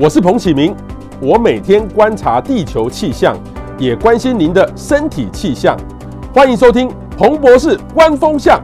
[0.00, 0.72] 我是彭启明，
[1.20, 3.36] 我每天观察地球气象，
[3.76, 5.76] 也关心您的身体气象。
[6.32, 8.62] 欢迎收听彭博士观风向。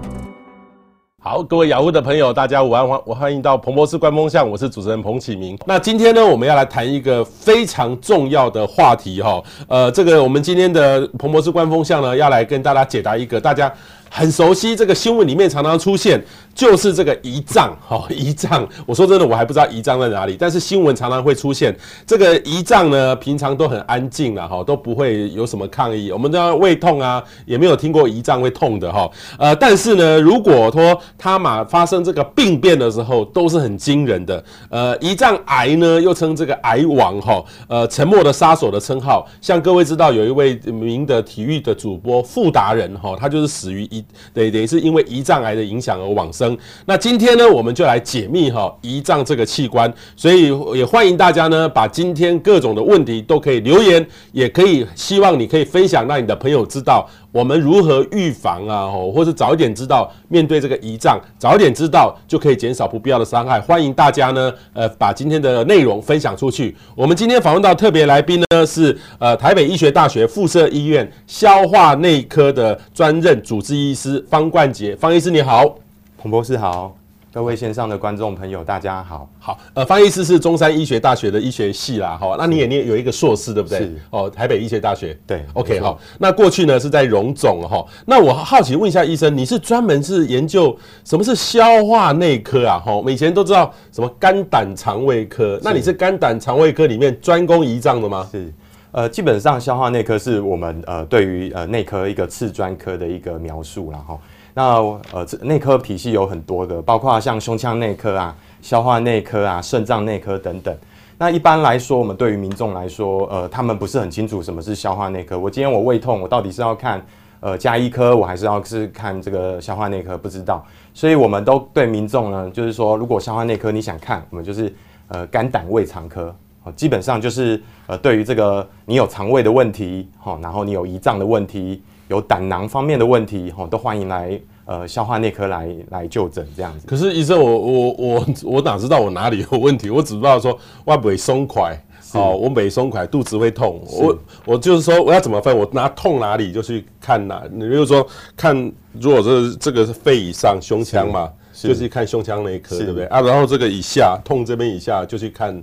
[1.21, 5.59] 好，各位雅虎的朋友，大家午安，我欢迎到彭博士观风向，我是主持人彭启明。
[5.67, 9.43] 那今天呢，我们要来谈一个非常重要的话题哈。
[9.67, 13.73] 呃，这个我们今天的彭博士观风向呢，要来跟大家解答一个大家
[14.17, 16.25] 很熟悉，这个新闻里面常常出现。
[16.55, 18.65] 就是这个胰脏，哈， 胰脏。
[18.87, 21.77] 我说真的，我还不知道胰脏在哪里，但是新闻常常会出现
[22.07, 23.17] 这个胰脏呢。
[23.17, 26.13] 平常都很安静了，哈，都不会有什么抗议。
[26.13, 29.11] 我们都要胃痛啊，也没有听过胰脏会痛的，哈。
[29.37, 34.45] 呃，但是呢，如果说它嘛发生这个病变的时候，都是很惊人的。
[34.71, 39.27] 呃，胰脏癌呢，又称这个癌王，哈，呃，沉默的杀手的称号。
[39.41, 46.57] 像各位知道，有一位名的体育的主播傅达人，哈，他就是死于胰，对，等于是因为胰脏癌的影响而往生。
[46.87, 63.61] 那今天呢，我们就来解密哈胰脏这个器官，所以也欢迎大家呢，把今天各种的问题都可以留言，也可以希望你可以分享，让你的朋友知道我们如何预防啊，或是早一点知道面对这个胰脏，早一点知道就可以减少不必要的伤害。
[63.61, 66.77] 欢迎大家呢，呃，把今天的内容分享出去。
[66.95, 75.75] 我们今天访问到特别来宾呢，是呃台北医学大学附设医院消化内科的专任主治医师方冠杰，方医师你好。
[76.17, 76.97] 彭博士好，
[77.35, 79.29] 各位线上的观众朋友，大家好。
[79.41, 83.81] 好，呃，方医师是中山医学大学的医学系啦，好，那你也念有一个硕士，对不对？
[83.81, 85.19] 是哦，台北医学大学。
[85.27, 85.99] 对，OK，好。
[86.17, 92.79] 那过去呢是在荣总哈，那我好奇问一下医生，你是专门是研究什么是消化内科啊？
[92.79, 98.29] 哈，我们以前都知道什么肝胆肠胃科，那你是肝胆肠胃科里面专攻胰脏的吗？
[98.31, 98.55] 是，
[98.93, 103.99] 呃，基本上消化内科是我们呃对于呃内科一个次专科的一个描述啦。
[104.07, 104.17] 哈。
[104.57, 104.77] 那
[105.13, 110.73] 呃，内科体系有很多个，包括像胸腔内科啊、消化内科啊、肾脏内科等等。
[111.19, 115.37] 那一般来说，我们对于民众来说，呃，他们不是很清楚什么是消化内科。
[115.37, 117.05] 我今天我胃痛，我到底是要看
[117.41, 120.17] 呃加医科，我还是要是看这个消化内科？
[120.17, 120.65] 不知道。
[120.93, 124.73] 所以我们都对民众呢，就是说，如果消化内科你想看，我们就是
[125.09, 126.33] 呃肝胆胃肠科，
[126.77, 131.83] 基本上就是呃对于这个你有肠胃的问题，哈，然后你有胰脏的问题。
[132.09, 136.87] 有胆囊方面的问题，吼，都欢迎来呃消化内科来来就诊这样子。
[136.87, 139.91] 可是医生，我我我我哪知道我哪里有问题？
[139.91, 141.79] 我只知道说我胃松快，
[142.13, 143.83] 哦，我每松快，肚子会痛。
[143.91, 145.57] 我我就是说我要怎么分？
[145.57, 147.43] 我拿痛哪里就去看哪。
[147.51, 148.07] 你比如说
[148.37, 153.21] 看，如果是这个是肺以上胸腔嘛，就去看胸腔内科，对不对啊？
[153.21, 155.63] 然后这个以下痛这边以下就去看。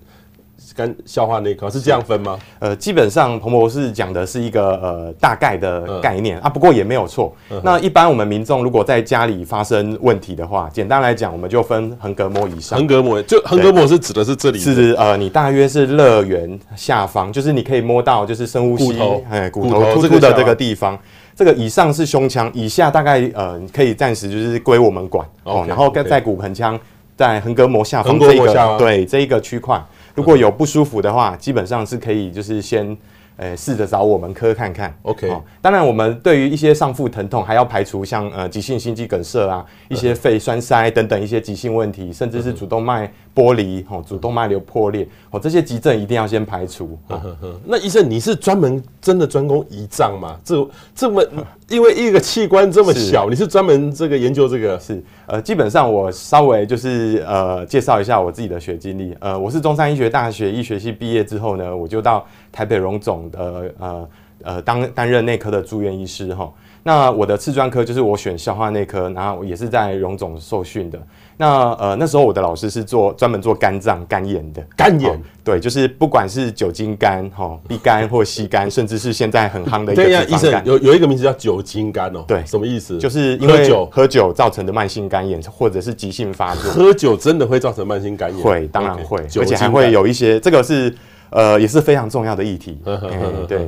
[0.76, 2.38] 肝消化内科是这样分吗？
[2.60, 7.34] 呃，基本上彭博士讲的是一个呃大概的概念、嗯、啊，不过也没有错。
[7.50, 12.80] 嗯、那一般我们民众如果在家里发生问题的话，简单来讲，我们就分横膈膜以上。
[12.80, 19.00] 横膈膜就横膈膜是指的是这里是，是呃，你大约是肋缘下方，就是你可以摸到，就是深呼吸，
[19.30, 20.98] 哎，骨头突出的这个地方。
[21.34, 25.66] 这个以上是胸腔，以下大概呃可以暂时就是归我们管哦。
[25.68, 26.80] 然后在骨盆腔，
[27.16, 29.82] 在横膈膜下方这一个对这一个区块。
[30.16, 32.98] 如果有不舒服的话，基本上是可以，就是先。
[33.38, 34.94] 呃，试着找我们科看看。
[35.02, 46.98] OK，哦，当然我们对于一些上腹疼痛，还要排除像呃急性心肌梗塞啊、一些肺栓塞等等一些急性问题，甚至是主动脉剥离、哦，主动脉瘤破裂，哦，这些急症一定要先排除。
[47.08, 47.22] 哦，
[47.66, 50.38] 那医生，你是专门真的专攻胰脏吗？
[50.44, 51.24] 这这么，
[51.70, 54.80] 因为一个器官这么小，你是专门这个研究这个？
[54.80, 59.16] 是，呃，基本上我稍微就是呃介绍一下我自己的学经历。
[59.20, 63.22] 呃，我是中山医学大学医学系毕业之后呢，我就到台北荣总。
[63.32, 64.10] 的呃
[64.44, 66.52] 呃，当担任内科的住院医师哈。
[66.84, 71.00] 那我的次专科就是我选消化内科，然后也是在荣总受训的。
[71.38, 80.32] 那呃那时候我的老师是做专门做肝脏肝炎的肝炎，对，就是不管是酒精肝哈、B 肝或 C 肝，甚至是现在很夯的一个脂肪肝。
[80.32, 82.98] 医生有有一个名字叫酒精肝哦，对，什么意思？
[82.98, 86.72] 就是因为喝酒喝酒造成的慢性肝炎或者是急性发作。
[86.72, 88.44] 喝酒真的会造成慢性肝炎？
[88.44, 90.94] 会，当然会，而且还会有一些这个是。
[91.32, 92.78] 呃，也是非常重要的议题。
[92.86, 93.00] 嗯、
[93.48, 93.66] 对，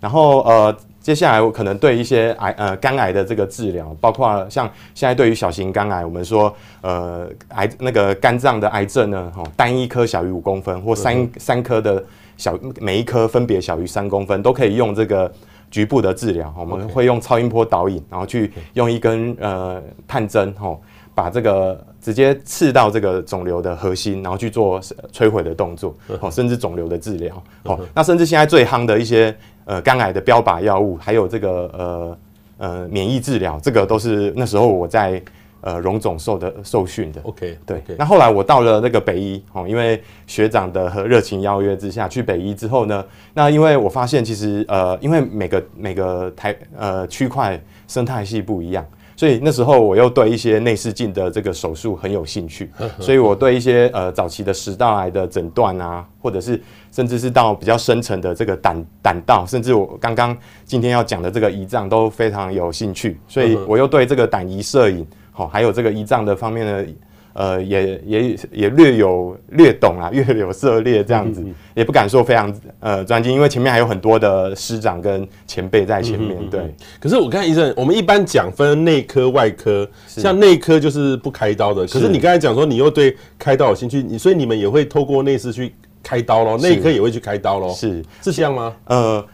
[0.00, 12.02] 然后呃，接下来我可能对一些癌呃肝癌的这个治疗，包括像现在对于小型肝癌，我们说呃癌那个肝脏的癌症呢，哈，单一颗小于五公分或三、嗯、三颗的
[12.36, 15.30] 小，每一颗分别小于三公分，都可以用这个
[15.72, 16.54] 局部的治疗。
[16.56, 20.78] 我们会用超音波导引，然后去用一根呃探针，哈。
[21.14, 24.80] 把这个直接刺到这个肿瘤的核心，然后去做
[25.12, 29.34] 摧毁的动作，哦，甚至肿瘤的治疗，哦，那甚至现在最夯的一些
[29.66, 32.18] 呃肝癌的标靶药物，还有这个呃
[32.56, 35.22] 呃免疫治疗，这个都是那时候我在
[35.60, 37.20] 呃荣总受的受训的。
[37.24, 37.82] OK，对。
[37.98, 43.04] 那后来我到了那个北医哦，因为学长的和热情邀约之下去北医之后呢，
[43.34, 48.82] 那因为我发现其实呃，因为每个每个台呃区块生态系不一样。
[49.16, 56.60] 所以那时候我又对一些内视镜的这个手术很有兴趣，所以我对一些呃早期的食道癌的诊断啊，或者是
[56.90, 66.86] 甚至是到比较深层的这个胆胆道，甚至我刚刚今天要讲的这个胰脏都非常有兴趣，所以我又对这个胆胰摄影，好，还有这个胰脏的方面的。
[67.34, 76.38] 呃，也也也略有略懂啊， 略有涉猎这样子，嗯嗯也不敢说非常呃专精，因为前面还有很多的师长跟前辈在前面。
[76.50, 76.60] 对，
[77.00, 81.86] 可是我看医生，我们一般讲分内科、外科，像内科就是不开刀的。
[81.86, 87.70] 可是你刚才讲说你又对开刀有兴趣，你所以你们也会透过内视去开刀咯，内科也会去开刀咯。
[87.72, 88.74] 是是这样吗？
[88.86, 89.24] 呃。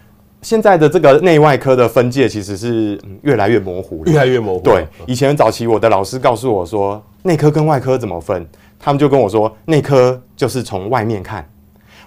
[0.43, 4.61] 现在的这个内外科的分界其实是越来越模糊了，越来越模糊。
[4.61, 8.47] 对，以前早期我的老师告诉我说，内科跟外科怎么分？
[8.79, 11.45] 他们就跟我说，内科就是从外面看，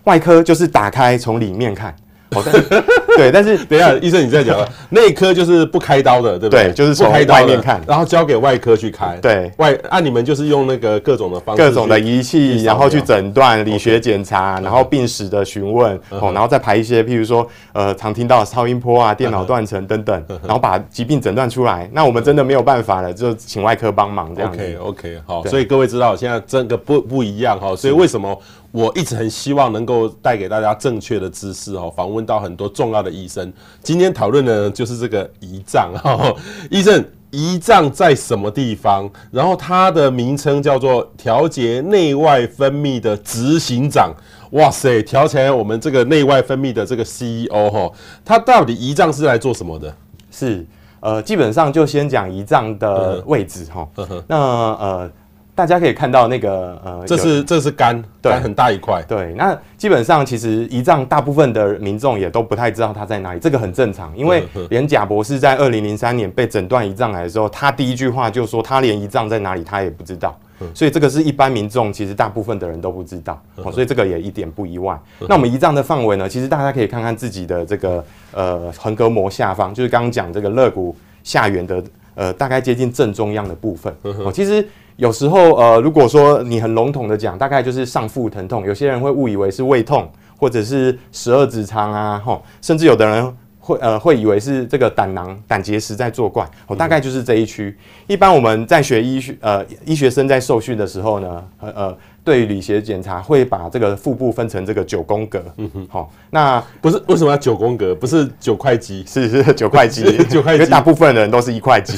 [0.05, 1.93] 外科就是打开从里面看。
[3.17, 6.65] 对，但是等一下，医生你再讲了，内科就是不开刀的，对不对？
[6.65, 9.17] 对，就是从外面看，然后交给外科去开。
[9.21, 21.89] 对，外按、啊、你们就是用那个各种的方式，各种的仪器，然后去诊断、理学检查，然后病史的询问，哦，然后再排一些，譬如说，呃，常听到的超音波啊、电脑断层等等，然后把疾病诊断出来。
[21.91, 24.57] 那我们真的没有办法了，就请外科帮忙这样子。
[24.57, 28.39] OK，OK，好，所以各位知道现在这个不不一样哈，所以为什么？
[28.71, 33.51] 我一直很希望能够带给大家正确的知识哦，访问到很多重要的医生。
[33.83, 36.33] 今天讨论的就是这个胰脏哈，
[36.71, 39.09] 医生，胰脏在什么地方？
[39.29, 44.13] 然后它的名称叫做调节内外分泌的执行长。
[44.51, 47.91] 哇塞，调起来我们这个内外分泌的这个 CEO 哈，
[48.23, 49.93] 它到底胰脏是来做什么的？
[50.31, 50.65] 是
[51.01, 53.85] 呃，基本上就先讲胰脏的位置哈。
[54.27, 55.11] 那呃。
[55.53, 59.03] 大家可以看到那个呃，这是这是肝，肝很大一块。
[59.07, 70.35] 对，那基本上其实胰脏大部分的民众也都不太知道它在哪里，这个很正常，因为连贾博士在二零零三年被诊断胰脏癌的时候，他第一句话就说他连胰脏在哪里他也不知道，
[70.73, 73.39] 所以这个是一般民众其实大部分的人都不知道，
[73.71, 74.97] 所以这个也一点不意外。
[75.27, 81.83] 那我们胰脏的范围呢，其实大家可以看看自己的这个呃横膈膜下方，就是刚刚讲这个肋骨下缘的
[82.15, 84.65] 呃大概接近正中央的部分，哦，其实。
[85.01, 90.07] 有时候，呃，如果说你很笼统的讲，大概就是上腹疼痛，有些人会误以为是胃痛，
[90.37, 97.75] 或者是十二指肠啊，吼，甚至有的人会呃会以为是这个胆囊、胆结石在作怪，哦，大概就是这一区。
[98.05, 101.97] 一般我们在学医学，呃，医学生在受训的时候呢，呃呃。
[102.23, 105.43] 对于理学检查，会把这个腹部分成这个九宫格。
[105.57, 107.95] 嗯哼，好、哦，那不是为什么要九宫格？
[107.95, 109.03] 不是九块肌？
[109.09, 110.59] 是是九块肌，九块肌。
[110.61, 111.97] 因为大部分的人都是一块肌。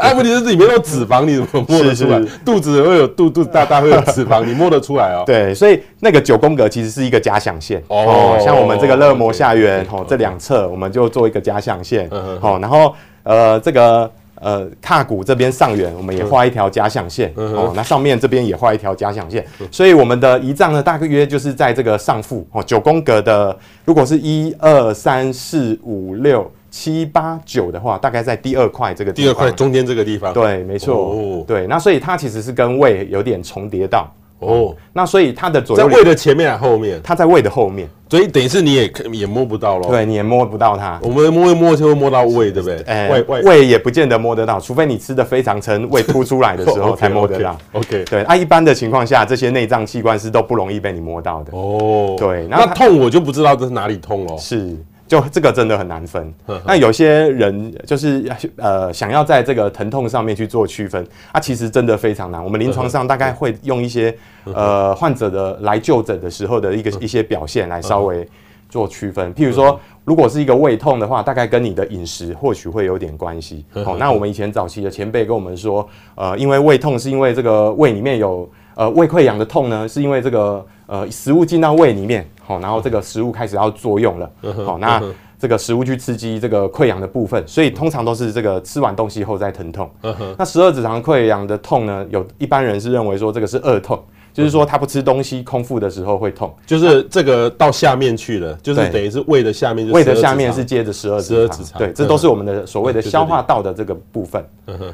[0.00, 2.18] 哎，问题是里面有脂肪，你怎么摸得出来？
[2.20, 5.24] 是是肚子会有肚肚子大大会有脂肪，你摸得出来哦。
[5.26, 7.82] 对，所以那个九宫格其实是一个假想线。
[7.88, 12.06] 哦，像我们这个肋膜下缘，哦，这两侧我们就做一个假想线。
[12.10, 14.10] 嗯好，然后呃这个。
[14.42, 17.72] 呃，髂骨这边上缘，我们也画一条假想线、嗯、哦。
[17.76, 23.56] 那上面这边也画一条假想线，嗯、所以我们的胰脏呢，大约就是在这个上腹哦，九宫格的。
[23.84, 29.24] 如果是一二三四五六七八九的话，大概在第二块这个地方。
[29.24, 30.32] 第二块中间这个地方。
[30.32, 31.12] 对，没错。
[31.12, 34.12] 哦、对，那所以它其实是跟胃有点重叠到。
[34.46, 37.00] 哦，那所以它的左右在胃的前面还后面？
[37.02, 39.90] 它在胃的后面，所以等于是你也 也摸不到咯。
[39.90, 40.98] 对，你也摸不到它。
[41.02, 42.80] 我们摸一摸就会摸到胃，对不对？
[42.86, 47.56] 哎，胃胃胃也不见得摸得到，除非你吃的非常撑，胃凸出来的时候 才摸得到。
[47.72, 51.52] OK，对，啊，一般的情况下，这些内脏器官是都不容易被你摸到的。
[51.56, 54.36] 哦，对，那痛我就不知道这是哪里痛哦。
[54.38, 54.76] 是。
[55.12, 56.32] 就这个真的很难分，
[56.64, 58.24] 那有些人就是
[58.56, 62.42] 呃想要在这个疼痛上面去做区分啊，其实真的非常难。
[62.42, 68.26] 我们临床上大概会用一些呃患者的来就诊的时候的一个一些表现来稍微
[68.70, 69.34] 做区分。
[69.34, 73.66] 譬如说，如果是一个胃痛的话，大概跟你的饮食或许会有点关系。
[73.84, 82.28] 好，那我们以前早期的前辈跟我们说，呃，因为胃痛是因为这个胃里面有呃胃溃疡的痛呢，是因为这个呃食物进到胃里面。
[82.44, 84.30] 好，然后这个食物开始要作用了。
[84.66, 85.00] 好，那
[85.38, 89.88] 这个食物去刺激这个溃疡的部分，所以通常都是这个吃完东西后再疼痛。
[90.36, 94.02] 那十二指肠溃疡的痛呢，有一般人是认为说这个是恶痛，
[94.32, 101.78] 就是说他不吃东西空腹的时候会痛，就是这个到下面去了，就是等于是胃的下面，胃的下面是接着十二指肠。
[101.78, 104.44] 对，这都是我们的所谓的消化道的这个部分。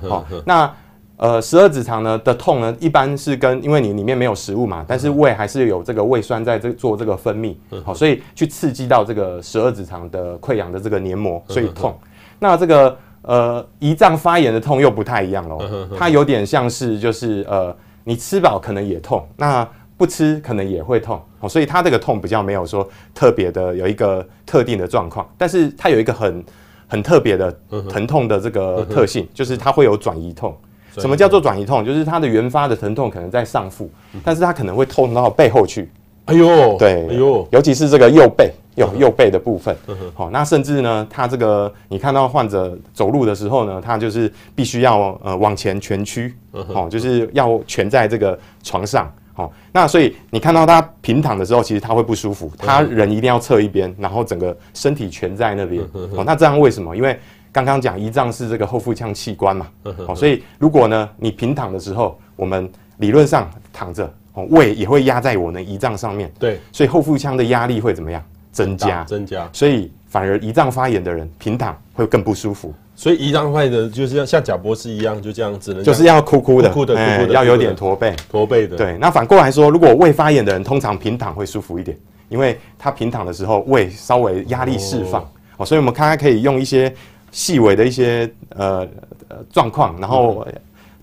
[0.06, 0.70] 好，那。
[1.18, 11.98] 呃，十二指肠呢的痛呢，一般是跟因为你里面没有食物嘛，但是胃还是有这个胃酸在这做这个分泌，好，所以去刺激到这个十二指肠的溃疡的这个黏膜，所以痛。
[12.38, 15.58] 那这个呃，胰脏发炎的痛又不太一样喽，
[15.98, 26.44] 它有点像是就是呃，你吃饱可能也痛，那不吃可能也会痛，哦，所以它这个痛比较没有说特别的有一个特定的状况，但是它有一个很
[26.86, 27.52] 很特别的
[27.90, 30.56] 疼痛的这个特性，就是它会有转移痛。
[31.00, 31.84] 什么叫做转移痛？
[31.84, 33.90] 就是它的原发的疼痛可能在上腹，
[34.24, 35.90] 但是它可能会痛到背后去。
[36.26, 39.74] 哎呦，对，哎呦，尤其是这个右背，右右背的部分。
[40.14, 46.34] 好，那甚至呢，他这个你看到患者走路的时候呢，他就是必须要呃往前蜷曲，
[46.74, 49.10] 好，就是要蜷在这个床上。
[49.32, 55.80] 好，那所以你看到他平躺的时候，其实他会不舒服，他人一定要侧一边，然后整个身体蜷在那边。
[56.14, 56.94] 好，那这样为什么？
[56.94, 57.18] 因为
[57.64, 59.66] 刚刚讲胰脏是这个后腹腔器官嘛，
[60.06, 68.22] 好，所以如果呢你平躺的时候，我们理论上躺着，哦，胃也会压在我们胰脏上面，对，所以后腹腔的压力会怎么样？
[68.50, 72.74] 增加，增加，所以反而胰脏发炎的人平躺会更不舒服。
[72.96, 78.76] 所以胰脏发炎的就是要像贾博士一样，就这样子，就是要哭哭的，哭的，哭的，要有点驼背，驼背的。
[78.76, 81.96] 对，那反过来说，如果胃发炎的人，通常平躺会舒服一点，
[82.28, 85.22] 因为他平躺的时候胃稍微压力释放，
[85.58, 86.92] 哦，所以我们看看可以用一些。
[87.30, 88.86] 细微的一些呃
[89.28, 90.46] 呃状况，然后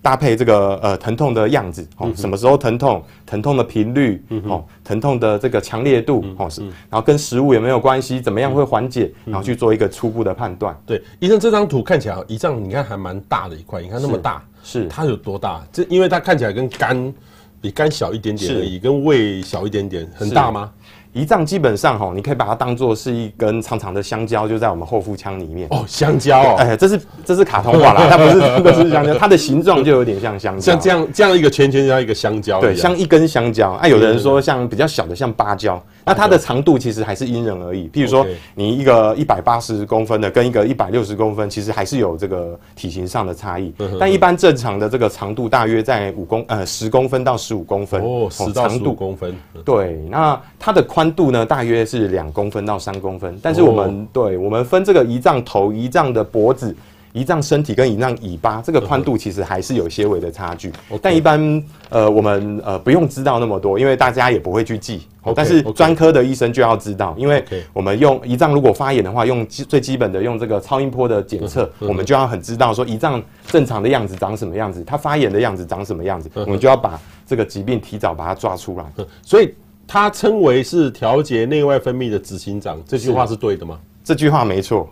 [0.01, 10.77] 搭配这个呃疼痛的样子哦，什么时候疼痛，疼痛的频率哦，疼痛的这个强烈度哦，是，然后跟食物有没有关系，怎么样会缓解，然后去做一个初步的判断。
[10.85, 15.65] 对，医生这张图看起来胰脏你看还蛮大的一块，你看那么大，是它有多大？
[15.73, 17.11] 这因为它看起来跟肝
[17.59, 20.71] 比肝小一点点而已，跟胃小一点点，很大吗？
[21.15, 25.65] 胰脏基本上哈，你可以把它当做是一根长长的香蕉，就在我们后腹腔里面。
[25.71, 33.71] 哦，香蕉哦，哎，这是这是卡通画啦， 它不是真的是香蕉，它的形状就有点像香蕉，像这样这样一个圈圈像一个香蕉，对，像一根香蕉。
[33.75, 37.87] 哎，有的人说像比较小的像芭蕉，那它的长度其实还是因人而异。
[37.89, 43.73] 譬如说，你一个一百八十公分的跟一个一百六十公分，其实还是有这个体型上的差异。
[43.99, 49.35] 但一般正常的这个长度大约在五公呃十公分到十五公分哦，十到十五公分。
[49.63, 51.85] 对，那它的宽度呢，大约。
[51.85, 56.75] 是两公分到三公分，但是我们对我们分这个胰脏头、胰脏的脖子、
[57.15, 60.71] 胰脏身体跟胰脏尾巴，这个宽度其实还是有些微的差距。
[61.01, 65.07] 但一般呃，我们呃不用知道那么多，因为大家也不会去记。
[65.35, 67.43] 但是专科的医生就要知道，因为
[67.73, 78.85] 我们用胰脏如果发炎的话，用最基本的用这个超音波的检测，我们就要很知道说胰脏正常的样子长什么样子，它发炎的样子长什么样子，我们就要把这个疾病提早把它抓出来。
[79.21, 79.53] 所以。
[79.87, 83.79] 它称为是调节内外分泌的执行长，这句话是对的吗？
[84.03, 84.89] 这句话没错。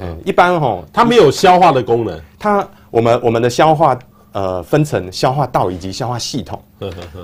[0.00, 2.20] 嗯，一般吼，它没有消化的功能。
[2.38, 3.98] 它我们我们的消化
[4.32, 6.62] 呃分成消化道以及消化系统。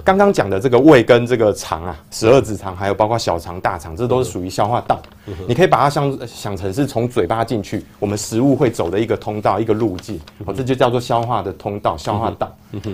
[0.04, 5.00] 刚刚讲的这个胃跟这个肠啊，十二指肠还有包括小肠、大肠，这都是属于消化道。
[5.46, 10.20] 你可以把它想想成是从嘴巴进去，我们食物会走的一个通道、一个路径。
[10.46, 12.50] 哦，这就叫做消化的通道、消化道。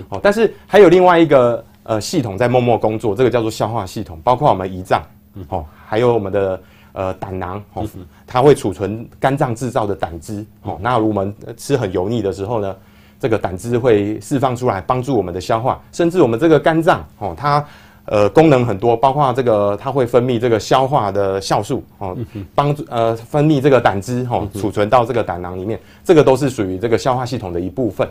[0.09, 1.63] 哦，但是还有另外一个。
[1.89, 5.01] 呃，系统在默默工作，这个叫做消化系统，包括我们胰脏，
[5.47, 6.61] 哦，还有我们的
[6.97, 7.87] 呃胆囊，哦，
[8.25, 12.75] 它会储存肝脏制造的胆汁，哦，那我们吃很油腻的时候呢，
[13.19, 17.63] 这个胆汁会释放出来，帮助我们的消化，甚至我们这个肝脏，哦，它。
[18.07, 22.17] 呃，功能很多，包括这个它会分泌这个消化的酵素哦，
[22.55, 28.07] 帮助呃分泌这个胆汁哦，储存到这个胆囊里面，这个都是属于这个消化系统的一部分。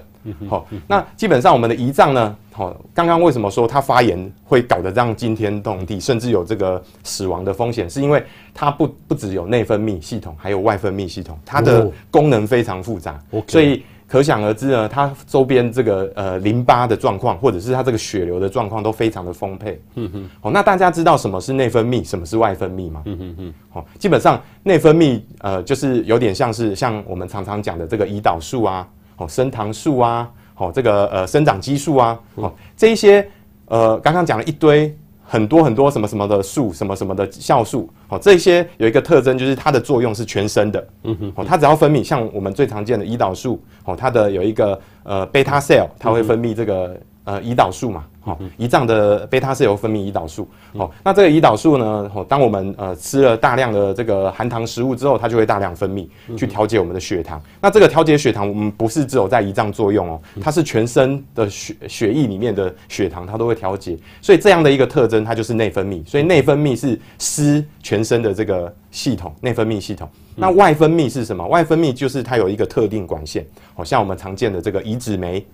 [0.49, 8.23] 好、哦，那基本上我们的胰脏呢，好、哦，刚刚为什么说它发炎会搞得这样惊天动地，甚至有这个死亡的风险，是因为
[8.53, 13.83] 它不不只有内分泌系统，还有外分泌系统，它的功能非常复杂，哦、所以。
[14.09, 19.81] 可想而知呢，它周边这个呃淋巴的状况，或者是它这个血流的状况都非常的丰沛。
[19.95, 23.03] 嗯哼，好，那大家知道什么是内分泌，什么是外分泌吗？
[23.07, 33.29] 嗯哼哼，好，基本上内分泌呃就是有点像是像我们常常讲的这个胰岛素啊，哦，升糖素啊，哦，这个呃生长激素啊，哦，这一些
[33.67, 34.97] 呃刚刚讲了一堆。
[35.27, 48.05] 很多很多什么什么的素，什么什么的酵素，哦，这些有一个特征，就是它的作用是全身的，嗯哼，哦，它只要分泌，像我们最常见的胰岛素，哦，它的有一个呃贝塔 cell，它会分泌这个呃胰岛素嘛。
[48.27, 50.49] 好，胰脏的贝塔是由分泌胰岛素。
[50.73, 52.11] 哦，那这个胰岛素呢？
[52.13, 57.41] 哦，当我们呃吃了大量的这个含糖食物之后，它就会大量分泌，去调节我们的血糖。
[57.61, 63.97] 那这个调节血糖，我们不是只有在胰脏作用哦，它是全身的血血液里面的血糖，它都会调节。
[64.21, 66.05] 所以这样的一个特征，它就是内分泌。
[66.05, 70.09] 所以内分泌是湿全身的这个系统，内分泌系统。
[70.35, 71.47] 那外分泌是什么？
[71.47, 75.47] 外分泌就是它有一个特定管线，好像我们常见的这个胰脂酶。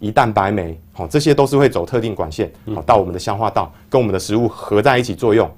[0.00, 5.50] 胰蛋白酶，好，这些都是会走特定管线，好，到我们的消化道，跟我们的食物合在一起作用，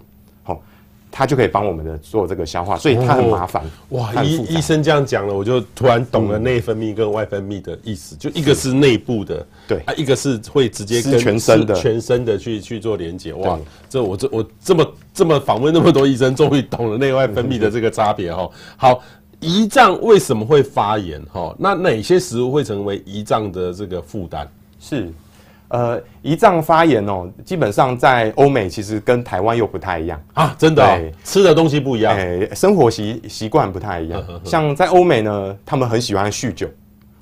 [0.42, 0.60] 好，
[1.12, 3.62] 它就可以帮我们的做这个消化，所以它很麻烦。
[3.90, 13.32] 哇，医医生这样讲了，我就突然懂了内分泌跟外分泌的意思，就一个是内部的，对啊，一个是会直接跟全身的全身的去去做连接。
[13.34, 13.56] 哇，
[13.88, 18.50] 这我这我这么这么访问那么多医生，终于懂了内外分泌的这个差别哈。
[18.76, 19.00] 好。
[19.42, 21.20] 胰脏为什么会发炎？
[21.32, 24.48] 哈，那哪些食物会成为胰脏的这个负担？
[24.78, 25.12] 是，
[25.68, 34.20] 呃，胰脏发炎哦，基本上在欧美其实跟台湾又不太一样啊，真的、哦，吃的东西不一样，哎、欸，生活习习惯不太一样。
[34.22, 36.68] 呵呵呵像在欧美呢，他们很喜欢酗酒，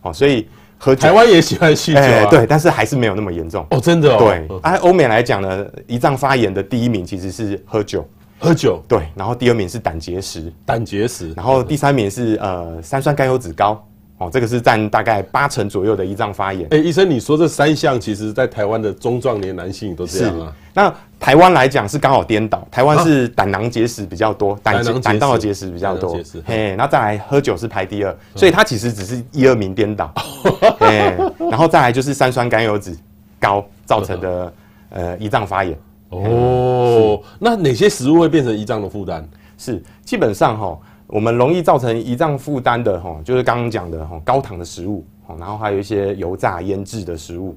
[0.03, 0.47] 哦，所以
[0.79, 1.00] 喝酒。
[1.00, 4.19] 台湾也喜欢酗酒、啊欸，对，但是还是没有那么严重哦，真的哦。
[4.19, 8.07] 对，按欧美来讲呢，胰脏发炎的第一名其实是喝酒。
[8.41, 8.83] 喝酒。
[8.89, 13.87] 对，然后第二名是胆结石，胆结石，然后第三名是呃三酸甘油酯高，
[14.19, 16.67] 哦，这个是占大概八成左右的胰脏发炎。
[16.71, 20.53] 哎，医生，你说这三项其实在台湾的中壮年男性都这样啊？
[20.73, 30.13] 那台湾来讲是刚好颠倒，台湾是胆囊结石比较多，胆胆道结石比较多，嘿，然后再来喝酒是排第二，所以它其实只是一二名颠倒，
[30.81, 31.15] 嘿，
[31.51, 32.97] 然后再来就是三酸甘油酯
[33.39, 34.53] 高造成的
[34.91, 35.77] 呃胰脏发炎。
[36.11, 39.25] 哦，那哪些食物会变成胰脏的负担？
[39.57, 45.05] 是基本上哈，我们容易造成胰脏负担的哈，就是刚刚讲的哈高糖的食物，
[45.38, 47.57] 然后还有一些油炸腌制的食物，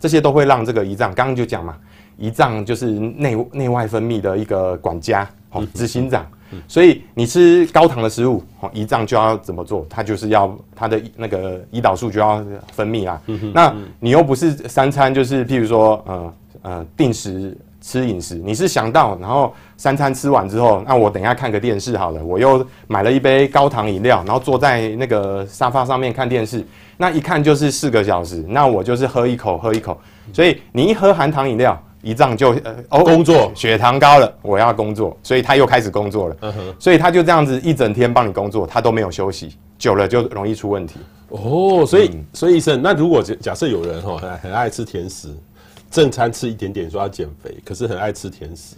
[0.00, 1.76] 这些都会让这个胰脏，刚刚就讲嘛，
[2.18, 5.28] 胰脏就是内内外分泌的一个管家，
[5.74, 6.26] 执行长，
[6.66, 9.86] 所以你吃高糖的食物，胰脏就要怎么做？
[9.88, 13.20] 它就是要它的那个胰岛素就要分泌啦。
[13.52, 17.56] 那你又不是三餐，就是譬如说呃呃定时。
[17.84, 22.24] 吃饮食，你是想到，然后三餐吃完之后，那我等一下看个电视好了。
[22.24, 28.42] 我又买了一杯高糖饮料，然后坐在那个沙发上面看电视，那一看就是四个小时。
[28.48, 30.00] 那我就是喝一口，喝一口。
[30.32, 36.36] 所以你一喝含糖饮料，胰脏就呃哦工作，血糖高了，我要工作，所以他又开始工作了。
[36.40, 41.00] 嗯，所以他就这样子一整天帮你工作，他都没有休息，久了就容易出问题。
[41.28, 45.28] 哦，所以、嗯、所以医生，那如果假假设有人哈很很爱吃甜食。
[45.94, 48.74] 正餐吃一点点说要减肥，可是很爱吃甜食，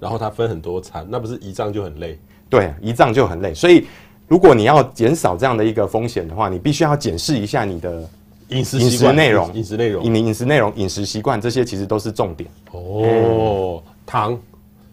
[0.00, 2.18] 然后他分很多餐，那不是胰脏就很累？
[2.50, 3.54] 对，胰脏就很累。
[3.54, 3.86] 所以
[4.26, 8.02] 如果你要减少这样的一个风险的话，你必须要检视一下你的
[8.48, 12.50] 饮食饮食内容、饮食内容、饮饮食内容、饮食习惯，这些其实都是重点。
[12.72, 14.36] 哦，糖、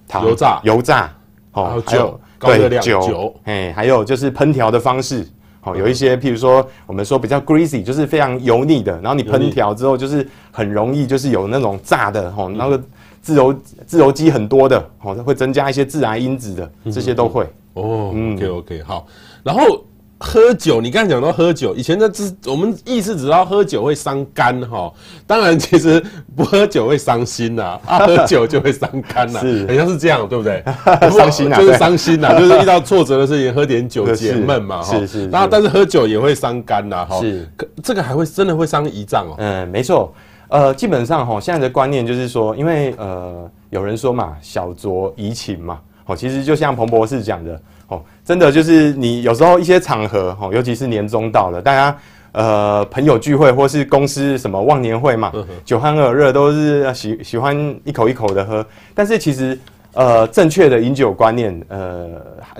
[0.08, 1.12] 糖、油炸、油炸，
[1.54, 5.28] 哦，还有高热量酒，哎，还有就是烹调的方式。
[5.64, 12.84] 好，有一些，譬如说，我们说比较 greasy，就是非常油腻的，然后你烹调之后，就是很容易就是有那种炸的，吼，那个
[13.22, 13.54] 自由
[13.88, 17.46] 自由基很多的，吼，会增加一些致癌因子的，这些都会。
[17.76, 19.08] 哦，嗯，OK OK，好，
[19.42, 19.84] 然后。
[20.20, 24.92] 喝酒，你刚才讲到喝酒，以前的知我们意识只知道喝酒会伤肝哈，
[25.28, 26.02] 当然其实
[26.36, 30.64] 不喝酒会伤心呐，啊，喝酒就会伤肝呐， 是，好像是这样，对不对？
[31.12, 35.30] 伤心呐，就是伤心呐，就是遇到挫折的事情，喝点酒解闷嘛，哈，是是。
[35.30, 37.46] 然后但是喝酒也会伤肝呐，哈，是，
[37.84, 39.36] 这个还会真的会伤胰脏哦。
[39.40, 40.14] 嗯，没错，
[40.48, 47.60] 呃，基本上哈，现在的观念就是说，因为呃，有人说嘛，小酌怡情嘛，哦，其实就像彭博士讲的。
[47.94, 51.96] 哦，真的就是你有时候一些场合，哦，尤其是年终到了，大家
[52.32, 55.32] 呃朋友聚会或是公司什么忘年会嘛，
[55.64, 58.66] 酒酣耳热都是喜喜欢一口一口的喝。
[58.96, 59.58] 但是其实
[59.94, 62.10] 呃正确的饮酒观念，呃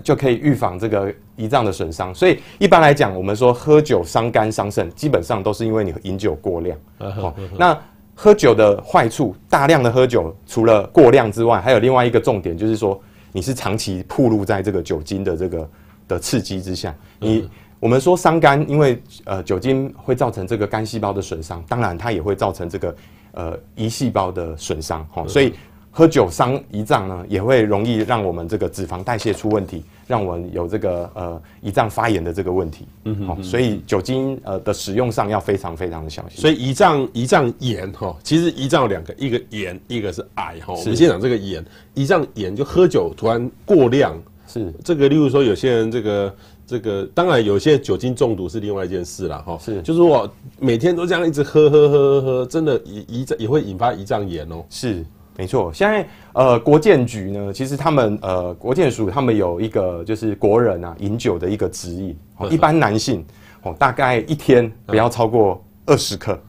[0.04, 2.14] 就可以预防这个胰脏的损伤。
[2.14, 6.78] 所以一般来讲，我们说喝酒伤肝伤肾，基本上都是因为你饮酒过量。
[7.00, 7.76] 哦，那
[8.14, 13.02] 喝酒的坏处，大量的喝酒，除了过量之外，还有另外一个重点就是说。
[13.34, 15.70] 你是长期暴露在这个酒精的这个
[16.08, 22.96] 的刺激之下，你我们说伤肝，因为呃酒精会造成这个肝细胞的损伤，当然它也会造成这个
[23.32, 25.54] 呃胰细胞的损伤，哈，所以
[25.96, 29.84] 喝酒伤胰脏呢，也会容易让我们这个脂肪代谢出问题。
[30.06, 36.42] 让我们有这个呃胰脏发炎的这个问题，嗯哼，哼，所以酒精呃的使用上要非常非常的小心。
[36.42, 40.74] 所以胰脏胰脏炎哈，其实胰脏有两个，一个炎，一个是癌哈。
[40.74, 41.64] 我们先讲这个炎，
[41.96, 44.14] 胰脏炎就喝酒突然过量，
[44.46, 45.08] 是这个。
[45.08, 46.36] 例如说有些人这个
[46.68, 49.58] 这个，当然有些酒精中毒是另外一件事了哈。
[49.58, 50.30] 是，就是我
[50.60, 54.66] 每天都这样一直喝喝喝喝喝，真的胰胰脏也会引发胰脏炎哦。
[54.70, 55.04] 是。
[55.36, 63.26] 没错，现在呃，国健局呢，其实他们呃，国健署他们有一个就是国人啊饮酒的一个指引，哦，一般男性
[63.64, 66.40] 哦，大概一天不要超过二十克，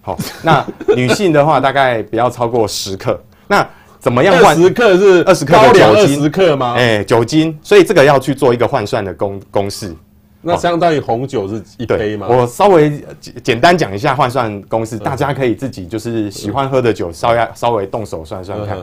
[0.00, 4.56] 好， 那女性的话大概不要超过十克，那怎么样换？
[4.56, 6.20] 十克是二十克的酒精？
[6.20, 6.74] 二十克吗？
[6.76, 9.92] 哎，酒精，所以这个要去做一个换算的公公式。
[10.48, 12.26] 那相当于红酒是一杯吗？
[12.28, 18.78] 我稍微简简单讲一下换算公式，大家可以自己就是喜欢喝的酒，稍微稍微动手算算看。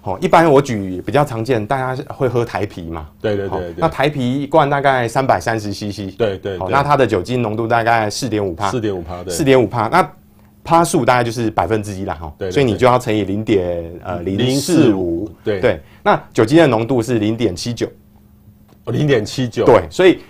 [0.00, 3.06] 好，一般我举比较常见，大家会喝台啤嘛？
[3.20, 3.74] 对对对。
[3.76, 6.16] 那台啤一罐大概三百三十 CC。
[6.16, 6.58] 对对。
[6.58, 8.70] 好，那它的酒精浓度大概四点五帕。
[8.70, 9.32] 四点五帕，对。
[9.32, 10.10] 四点五趴，那
[10.64, 12.32] 趴数大概就是百分之一啦，哈。
[12.38, 12.50] 对。
[12.50, 15.30] 所以你就要乘以零点呃零四五。
[15.44, 15.80] 对对。
[16.02, 17.86] 那酒精的浓度是零点七九。
[18.84, 19.66] 哦，零点七九。
[19.66, 20.20] 对，所以。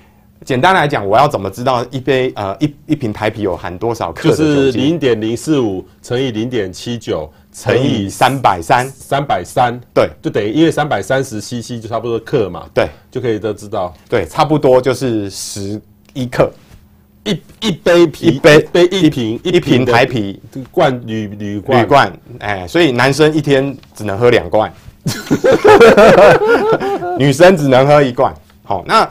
[0.43, 4.31] 简单来讲，我要怎么知道一杯呃一一瓶台啤有含多少克？
[4.31, 15.79] 就是零点零四五乘以零点七九乘以三百三，三百三，对，就等于因为三百三十 CC 就差不多克嘛，对，就可以都知道，对，差不多就是十
[16.15, 16.51] 一克，
[17.25, 20.41] 一一杯啤，一杯杯一瓶一瓶台啤。
[20.71, 24.73] 罐铝铝罐，铝罐，哎，所以男生一天只能喝两罐，
[27.19, 29.07] 女生只能喝一罐，好，那。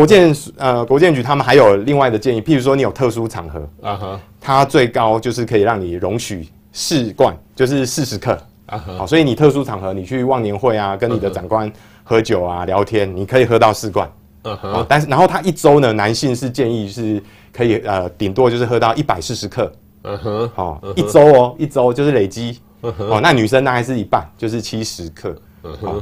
[0.00, 8.32] 国健呃，国健局他们还有另外的建议，譬如说你有特殊场合啊哈，它最高就是可以让你容许四罐，就是四十克。
[8.64, 11.70] 啊哈，好，所以你特殊场合你去忘年会啊，跟你的长官
[12.02, 14.10] 喝酒啊聊天，你可以喝到四罐，
[14.44, 19.70] 嗯哼，但是然后他一周呢，男性是建议是可以呃顶多就是喝到一百四十克，
[20.04, 25.36] 嗯哼，好，一周哦，一周就是累积，哦，那女生大概是一半，就是七十克。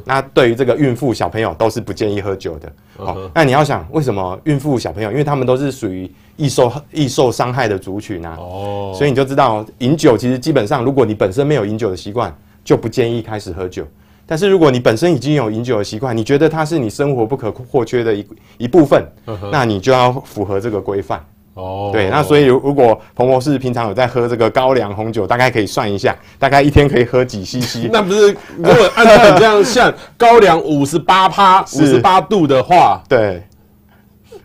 [0.05, 2.73] 那对于这个孕妇小朋友都是不建议喝酒的。
[2.97, 8.37] 好，那你要想为什么孕妇小朋友，因为他们都是属于易受易受伤害的族群啊。
[8.39, 13.87] 哦，所以你就知道饮酒其实基本上，如果你本身没有饮酒的习惯，就不建议开始喝酒。
[14.27, 18.27] 但是如果你本身已经有饮酒的习惯，你觉得它是你生活不可或缺的一
[18.59, 19.03] 一部分，
[19.51, 21.25] 那你就要符合这个规范。
[21.59, 27.89] 哦，对，那所以如果彭博士平常有在喝这个高粱红酒，大概可以算一下，大概一天可以喝几 CC？
[27.93, 33.43] 那不是如果按照你这样算高粱五十八趴、五十八度的话，对。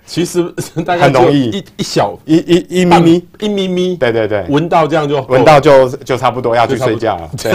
[0.06, 0.44] 其实
[0.86, 3.24] 大概很容易，一一小一一一咪咪。
[3.40, 7.30] 一咪咪，对对对，闻到这样就闻到就就差不多要去睡觉了。
[7.42, 7.52] 对，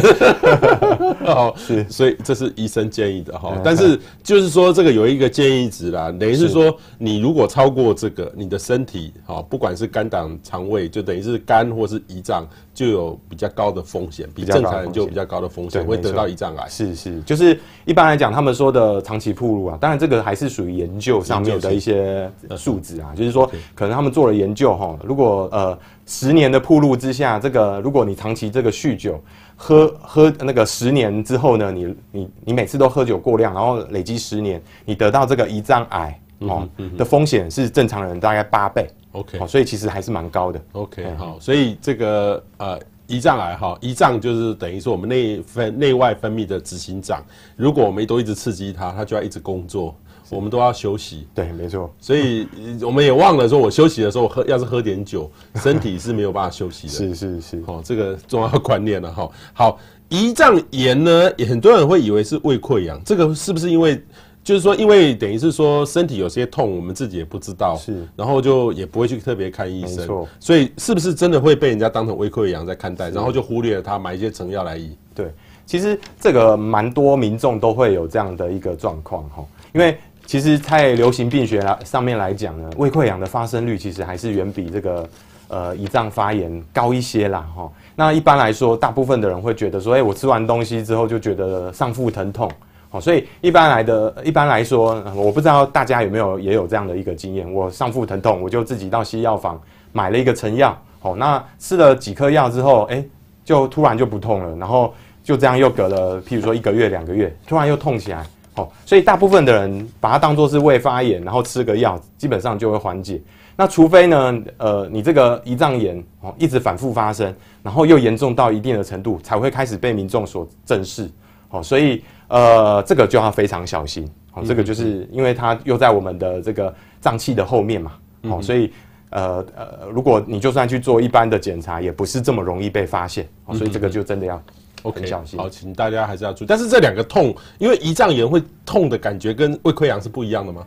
[1.27, 3.57] 哦是，所以这是医生建议的哈。
[3.63, 12.47] 但是就是说这个有一个建议值啦，等于是说你如果超过这个，你的身体哈，不管是肝胆肠胃，就等于是肝或是胰脏。
[12.79, 16.69] 就有比较高的风险，比正常人就比较高的风险，会得到胰脏癌。
[16.69, 29.21] 是是，就是一般来讲，他们说的长期暴露啊，当然这个还是属于研究上面的一些数字啊，就是说可能他们做了研究哈，如果呃十年的暴露之下，这个如果你长期这个酗酒，
[29.57, 38.89] 喝喝那个十年之后呢，你你你每次都喝酒过量，然后累积十年，你得到这个胰脏癌哦的风险是正常人大概八倍。
[39.13, 40.61] OK，好，所以其实还是蛮高的。
[40.73, 47.25] OK，好，所以这个呃胰脏癌哈，胰脏就是等于说我们内分内外分泌的执行长，
[47.57, 49.97] 如果我们都一直刺激它，它就要一直工作，
[50.29, 51.27] 我们都要休息。
[51.35, 51.91] 对，没错。
[51.99, 52.47] 所以
[52.83, 56.93] 我们也忘了说，我休息的时候喝，要是喝点酒，身体是没有办法休息的。
[56.93, 59.31] 是是是，哦，这个重要观念了哈。
[59.55, 59.79] 好，
[60.11, 64.01] 胰脏炎呢，也很多人会以为是胃溃疡，这个是不是因为？
[64.49, 70.27] 就是说，因为等于是说身体有些痛，我们自己也不知道，是，然后就也不会去特别看医生，错。
[70.41, 74.97] 所以是不是真的会被人家当成胃溃疡在看待，然后就忽略了他买一些成药来医？
[75.15, 75.31] 对，
[75.67, 85.07] 其实这个蛮多民众都会有这样的一个状况哈，因为其实，在流行病学来上面来讲呢，胃溃疡的发生率其实还是远比这个
[85.49, 87.71] 呃胰脏发炎高一些啦哈。
[87.95, 92.51] 那一般来说，大部分的人会觉得说，哎，我吃完东西之后就觉得上腹疼痛。
[92.91, 97.53] 好，所以一般来的，一般来说，我不知道大家有没有也有这样的一个经验。
[97.53, 99.61] 我上腹疼痛，我就自己到西药房
[99.93, 100.75] 买了一个成药。
[100.99, 103.05] 好，那吃了几颗药之后，哎，
[103.45, 108.25] 就突然就不痛了，然后就这样又隔了，譬如说一个月、两个月，突然又痛起来。
[108.55, 113.21] 好，所以大部分的人把它当作是胃发炎，然后吃个药，基本上就会缓解。
[113.55, 121.07] 那除非呢，呃，你这个胰脏炎哦一直反复发生，然后又严重到一定的程度，才会开始被民众所正视。
[121.51, 122.03] 好，所以。
[122.29, 124.09] 呃，这个就要非常小心。
[124.31, 127.93] 好、哦，这个就是因为它又在我们的这个脏器的后面嘛。
[128.29, 128.73] 好、哦，所以
[129.11, 133.29] 呃呃，如果你就算去做一般的检查，也不是这么容易被发现。
[133.47, 134.43] 哦、所以这个就真的要
[134.83, 135.39] 很小心。
[135.39, 136.47] Okay, 好，请大家还是要注意。
[136.47, 140.67] 但是这两个痛，因为胰脏炎会痛的感觉跟胃溃疡是不一样的吗？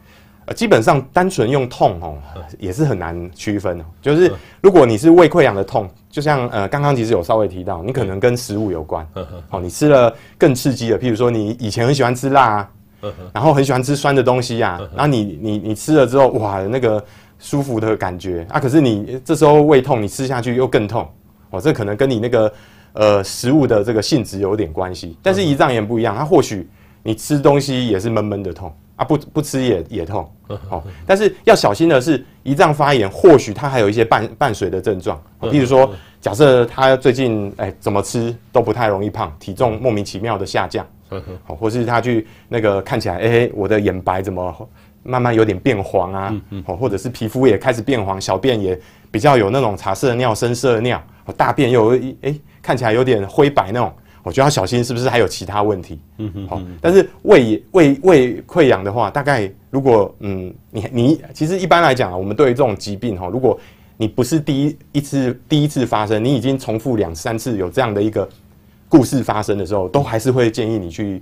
[0.52, 2.18] 呃，基本上单纯用痛哦，
[2.60, 3.86] 也是很难区分哦。
[4.02, 9.08] 就是如果你是胃溃疡的痛，就像呃刚刚其实有稍微提到，你可能跟食物有关。
[9.48, 12.70] 好，你吃了更刺激的，譬如说你以前很喜欢吃辣啊，
[13.34, 17.02] 然后很喜欢吃酸的东西啊，然后你你你吃了之后，哇，那个
[17.40, 21.08] 舒服的感觉啊，可是你这时候胃痛，你吃下去又更痛。
[21.52, 22.54] 哦，这可能跟你那个
[22.94, 25.18] 呃食物的这个性质有点关系。
[25.22, 26.68] 但是胰脏炎不一样，它或许
[27.04, 28.74] 你吃东西也是闷闷的痛。
[29.02, 30.32] 啊不不吃也也痛，
[30.70, 40.86] 好，但是要小心的是，胰脏发炎或许它还有一些伴伴随的症状，比如说，假设他最近哎怎么吃都不太容易胖，体重莫名其妙的下降，
[41.44, 44.70] 好，或是他去那个看起来哎我的眼白怎么
[45.02, 51.02] 慢慢有点变黄啊，好，或者是皮肤也开始变黄，小便也比较有那种茶色尿、深色尿，
[51.36, 53.92] 大便又有哎看起来有点灰白那种。
[54.24, 56.00] 我觉得要小心，是不是还有其他问题？
[56.18, 56.62] 嗯哼，好。
[56.80, 63.60] 但是胃胃胃溃疡的话，大概如果嗯，你你其实一般来讲啊，我们对于这种疾病哈，如果
[63.98, 68.28] 你不是第一一次第一次发生，你已经重复两三次有这样的一个
[68.90, 71.22] 故事发生的时候，都还是会建议你去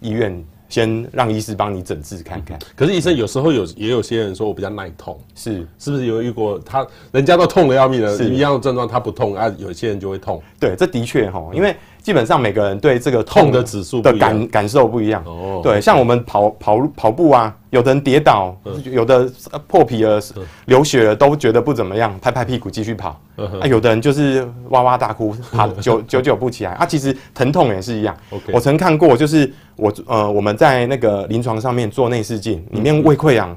[0.00, 0.44] 医院。
[0.68, 2.58] 先让医师帮你诊治看看。
[2.74, 9.48] 可是医生有时候有也有些人说我比较耐痛，是是不是有遇过他人家都痛得要命了，是一样的症状他不痛啊？
[9.58, 10.42] 有些人就会痛。
[10.58, 15.20] 对，这的确哈，因为基本上每个人对这个痛的指数的感感受不一样。
[15.26, 19.28] 哦，对，像我们跑跑跑步啊，有的人跌倒，有的
[19.66, 20.20] 破皮了、
[20.66, 23.20] 流血了，都觉得不怎么样，拍拍屁股继续跑。
[23.60, 26.86] 啊，有的人就是哇哇大哭，爬久久久不起来啊。
[26.86, 28.16] 其实疼痛也是一样。
[28.52, 33.52] 我曾看过，就是我呃我们在那个临床上面做内视镜，里面胃溃疡，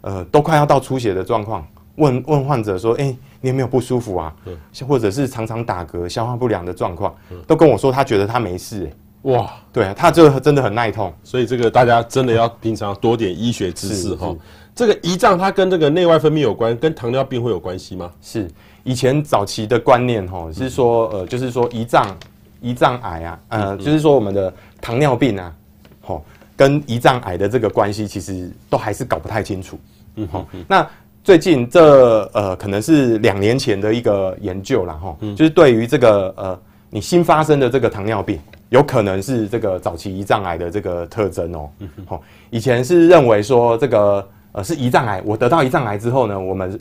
[0.00, 1.64] 呃都快要到出血的状况，
[1.96, 4.34] 问问患者说，哎，你有没有不舒服啊？
[4.86, 7.14] 或者是常常打嗝、消化不良的状况，
[7.46, 8.90] 都跟我说他觉得他没事。
[9.22, 11.12] 哇，对啊，他就真的很耐痛。
[11.22, 14.34] 所以这个大家真的要平常多点医学知识哈。
[14.74, 18.10] 这个胰脏它跟这个内外分泌有关，跟糖尿病会有关系吗？
[18.20, 18.50] 是。
[18.82, 22.14] 以前早期的观念，哈，是说，呃，就是说胰脏
[22.62, 25.54] 胰脏癌啊，呃，就是说我们的糖尿病啊，
[26.02, 26.22] 吼，
[26.54, 29.78] 跟胰脏癌的这个关系，其实都还是搞不太清楚。
[30.16, 30.86] 嗯，好，那
[31.24, 36.58] 最近这呃，可能是两年前的一个研究了，哈，就是对于这个呃，
[36.90, 41.70] 你新发生的这个糖尿病，有可能是这个早期胰脏癌的这个特征哦。
[42.04, 46.78] 好，以前是认为说这个呃是胰脏癌，我得到胰脏癌之后呢，我们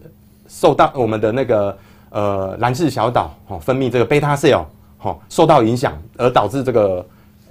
[0.47, 1.75] 受到我们的那个。
[2.15, 4.63] 呃，蓝氏小岛哦，分泌这个贝塔 cell
[5.01, 7.03] 哦，受到影响而导致这个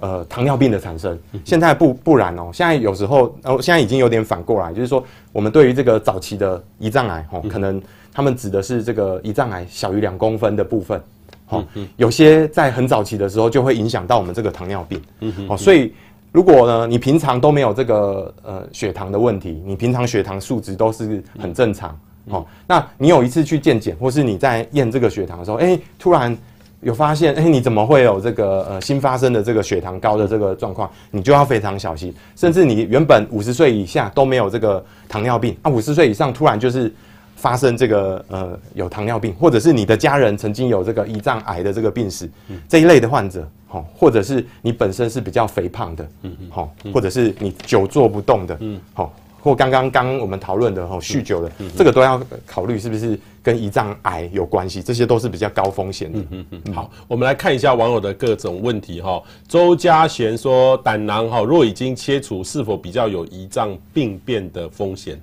[0.03, 1.17] 呃糖尿病的产生。
[1.45, 11.01] 现在不不然哦，现在有时候哦，现在已经有点反过来，就是说我们对于这个早期的胰脏癌哦，可能他们指的是这个胰脏癌小于两公分的部分，
[11.47, 11.63] 哦，
[11.95, 15.01] 有些在很早期的时候就会影响到我们这个糖尿病，
[15.47, 15.93] 哦，所以
[16.33, 21.97] 如果呢你平常都没有这个呃血糖的问题，你平常血糖数值都是很正常。
[22.29, 26.37] 哦，那你有一次去健检，或是你在验这个血糖的时候，哎、欸，突然
[26.83, 30.89] 有发现，哎、欸，你怎么会有这个呃新发生的这个血糖高的这个状况？
[31.11, 32.13] 你就要非常小心。
[32.35, 36.93] 甚至你原本五十岁以下都没有这个糖尿病，啊，五十岁以上突然就是
[37.35, 42.29] 发生这个呃有糖尿病，或者是你的家人曾经有这个胰脏癌的这个病史，
[42.67, 49.13] 这一类的患者，好、哦，或者是你本身是比较肥胖的，嗯嗯，好，或者是你久坐不动的，嗯，好。
[49.43, 56.19] 或刚刚刚我们讨论的吼酗酒的，这个都要考虑是不是跟胰脏癌有关系，这些都是比较高风险的。
[56.19, 56.73] 嗯嗯嗯。
[56.73, 59.21] 好，我们来看一下网友的各种问题哈。
[59.45, 65.21] 周家贤说，胆囊哈若已经切除，是否比较有胰脏病变的风险？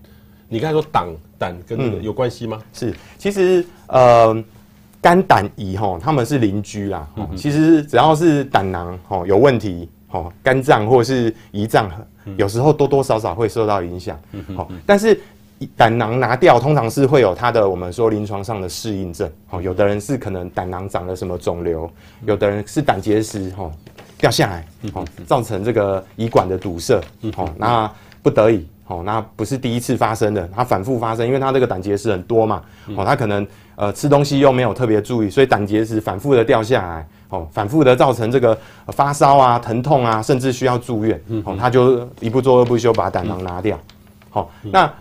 [0.51, 2.59] 你刚才说胆胆跟那个有关系吗？
[2.61, 4.45] 嗯、是，其实呃
[5.01, 7.09] 肝胆胰吼他们是邻居啦。
[7.35, 11.91] 其实只要是胆囊吼有问题，吼肝脏或是胰脏。
[12.37, 14.19] 有时候多多少少会受到影响，
[14.57, 15.19] 好，但是
[15.77, 21.91] 胆囊拿掉通常是会有它的我们说临床上的适应症，哦，有的人是可能胆囊长了什么肿瘤，
[22.25, 23.71] 有的人是胆结石，哈，
[24.19, 26.99] 掉下来，哦，造成这个胰管的堵塞，
[27.37, 32.61] 哦，那不得已，好，那不是第一次发生的，它反复发生，因为它这个胆结石很多嘛，
[32.97, 37.07] 哦，它可能呃吃东西又没有特别注意，所以胆结石反复的掉下来。
[37.29, 41.23] 哦，反复的造成这个发烧啊、疼痛啊，甚至需要住院。
[41.45, 43.79] 哦，他就一不做二不休，把胆囊拿掉。
[44.29, 44.93] 好，那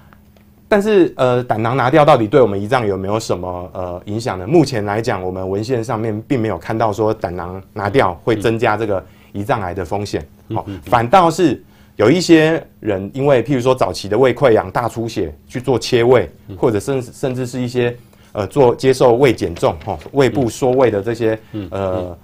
[0.68, 4.46] 但是呃，胆囊拿掉到底对我们胰脏有没有什么呃影响呢？
[4.46, 10.24] 目前来讲，我们文献上面并没有看到说胆囊拿掉会增加这个胰脏癌的风险。
[10.54, 11.64] 好，反倒是
[12.00, 17.96] 有一些人因为譬如说早期的胃溃疡、大出血去做切胃，或者甚甚至是一些。
[18.32, 21.38] 呃，做接受胃减重、哈胃部缩胃的这些
[21.72, 22.16] 呃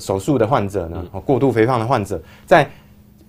[0.00, 2.68] 手术的患者呢，过度肥胖的患者，在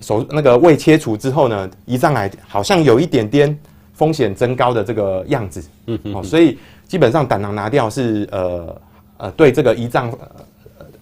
[0.02, 3.56] 手那个胃切除之后呢，胰脏癌好像有一点点
[3.94, 8.82] 风险增高的这个样子，嗯嗯，所以基本上胆囊拿掉是呃
[9.18, 10.12] 呃对这个胰脏。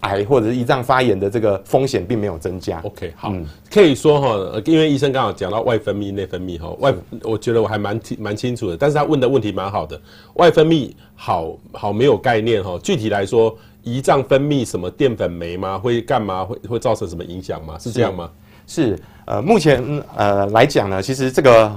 [0.02, 2.80] 癌或者是胰脏发炎的这个风险并没有增加。
[2.82, 10.00] OK，好，嗯、可以说哈，因为医生刚好讲到外分泌、内分泌哈，外我觉得我还蛮蛮清楚的，但是他问的问题蛮好的，
[10.36, 15.78] 外分泌好好没有概念哈，具体来说，胰脏分泌什么淀粉酶吗？
[15.78, 16.44] 会干嘛？
[16.44, 17.78] 会会造成什么影响吗？
[17.80, 18.30] 是这样吗？
[18.68, 19.84] 是，是呃，目前
[20.16, 21.72] 呃来讲呢，其实这个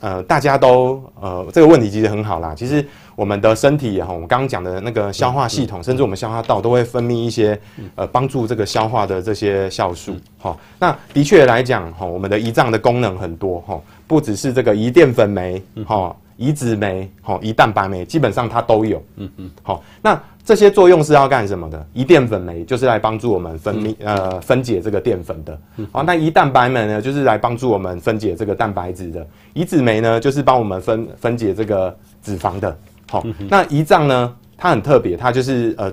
[0.00, 2.54] 呃，大家都呃，这个问题其实很好啦。
[2.54, 2.84] 其实
[3.16, 7.58] 我们的身体哈，我们刚刚讲的那个消化系统，甚至我们消化道都会分泌一些
[7.96, 10.14] 呃，帮助这个消化的这些酵素。
[10.38, 16.14] 好，那的确来讲哈，我们的胰脏的功能很多哈，不只是这个胰淀粉酶哈。
[16.38, 19.02] 胰脂酶、哈胰蛋白酶，基本上它都有。
[19.16, 21.86] 嗯嗯，好，那这些作用是要干什么的？
[21.94, 25.58] 胰淀粉酶就是来帮助我们分泌、嗯、呃分解这个淀粉的。
[25.90, 29.26] 好，那胰蛋白酶呢，就是来帮助我们分解这个蛋白质的。
[29.54, 32.76] 胰脂酶呢，就是帮我们分分解这个脂肪的。
[33.10, 35.92] 好，那胰脏呢，它很特别，它就是呃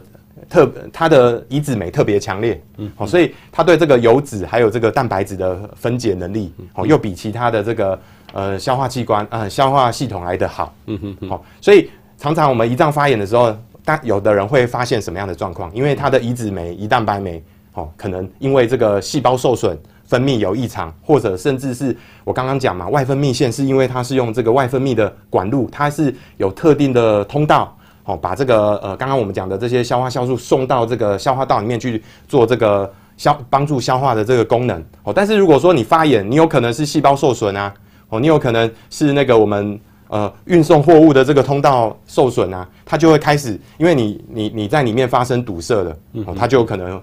[0.49, 2.61] 特它的胰脂酶特别强烈。
[2.77, 7.99] 嗯，好，所以它对这个油脂还有这个蛋白质的分解能力，好，又比其他的这个。
[8.35, 15.71] 呃，消化器官，呃，消化系统来得好，嗯哼，哼，好、哦，所以常常我们胰脏发炎的时候，但有的人会发现什么样的状况？
[15.71, 17.43] 因为它的胰脂酶、胰蛋白酶，
[17.75, 37.73] 哦，可能因为这个细胞受损，分泌有异常，或者甚至是我刚刚讲嘛，外分泌腺是因为它是用这个外分泌的管路，它是有特定的通道，哦，把这个呃，刚刚我们讲的这些消化酵素送到这个消化道里面去做这个消帮助消化的这个功能，哦，但是如果说你发炎，你有可能是细胞受损啊。
[38.09, 47.01] 哦，你有可能是那个我们呃运送货物的这个通道受损啊，它就会开始，因为你你你在里面发生堵塞的，哦，它就有可能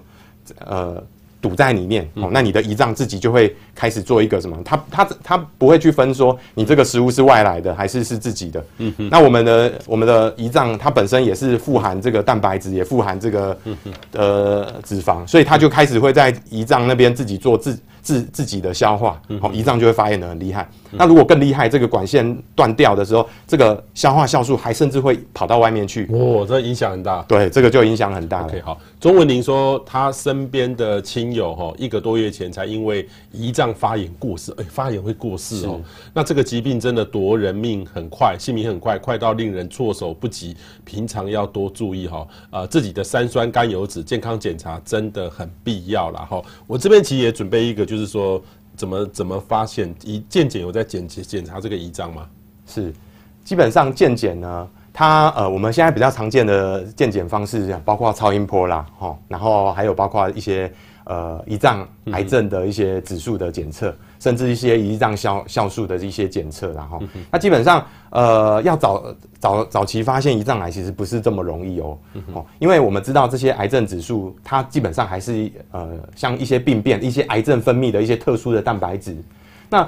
[0.65, 1.03] 呃。
[1.41, 4.55] 堵在里面哦，那你的胰脏自己就会开始做一个什么？
[4.63, 8.63] 它它它不会去分说你这个食物是外来的还是是自己的。
[8.77, 9.09] 嗯哼。
[9.09, 13.57] 那我们的我们的胰脏它本身也是富含这个蛋白质，也富含这个
[14.11, 19.19] 呃脂肪，所以它就开始会在胰脏那边自己做自自自己的消化。
[19.39, 20.69] 好，胰脏就会发炎的很厉害。
[20.91, 26.07] 那如果更厉害，这个管线断掉的时候，这个消化酵素还甚至会跑到外面去。
[26.11, 27.23] 哦，这影响很大。
[27.27, 28.43] 对，这个就影响很大。
[28.43, 28.77] OK，好。
[28.99, 31.31] 钟文玲说她身边的亲。
[31.31, 35.79] 友哈，一个多月前才因为胰脏发炎过世，哎，发炎会过世哦。
[36.13, 40.57] 那这个疾病真的夺人命很快，性命很快，快到令人措手不及。
[40.83, 46.41] 平常要多注意哈，呃，自己的三酸甘油脂健康检查真的很必要了哈。
[46.67, 48.41] 我这边其实也准备一个，就是说
[48.77, 52.25] 怎么怎么发现，以健检有在检检查这个胰脏吗？
[52.65, 52.93] 是，
[53.43, 54.67] 基本上健检呢。
[54.93, 60.71] 它呃，我们现在比较常见的健检方式，包括超音波啦，哈，然后还有包括一些
[61.05, 67.25] 呃胰脏癌症的一些指数的检测，嗯、甚至一些胰脏酵酵素的一些检测然后、嗯。
[67.31, 79.15] 那基本上呃，要早早早期发现胰脏癌其实不是这么容易哦，哦、嗯，因为我们知道这些癌症指数，它基本上还是呃，像一些病变、一些癌症分泌的一些特殊的蛋白质。
[79.69, 79.87] 那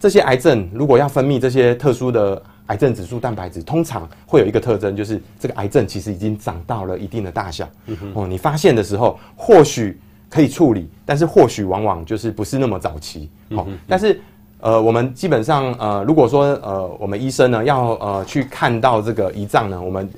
[0.00, 7.68] 这些癌症如果要分泌这些特殊的癌症指数蛋白质通常会有一个特征，就是这个癌症其实已经长到了一定的大小。
[7.86, 13.30] 嗯、哦，你发现的时候或许可以处理，但是或许往往就是不是那么早期。
[13.50, 14.20] 哦，嗯、但是
[14.60, 20.08] 呃，我们基本上呃，如果说呃，我们医生呢要呃去看到这个胰脏呢，我们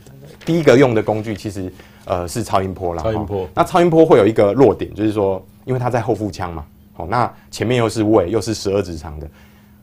[0.45, 1.73] 第一个用的工具其实
[2.07, 3.03] 呃是超音波啦。
[3.03, 3.43] 超音波。
[3.43, 6.65] 哦，那超音波会有一个弱点，就是说因为它在后腹腔嘛，
[6.97, 9.29] 哦，那前面又是胃，又是十二指肠的。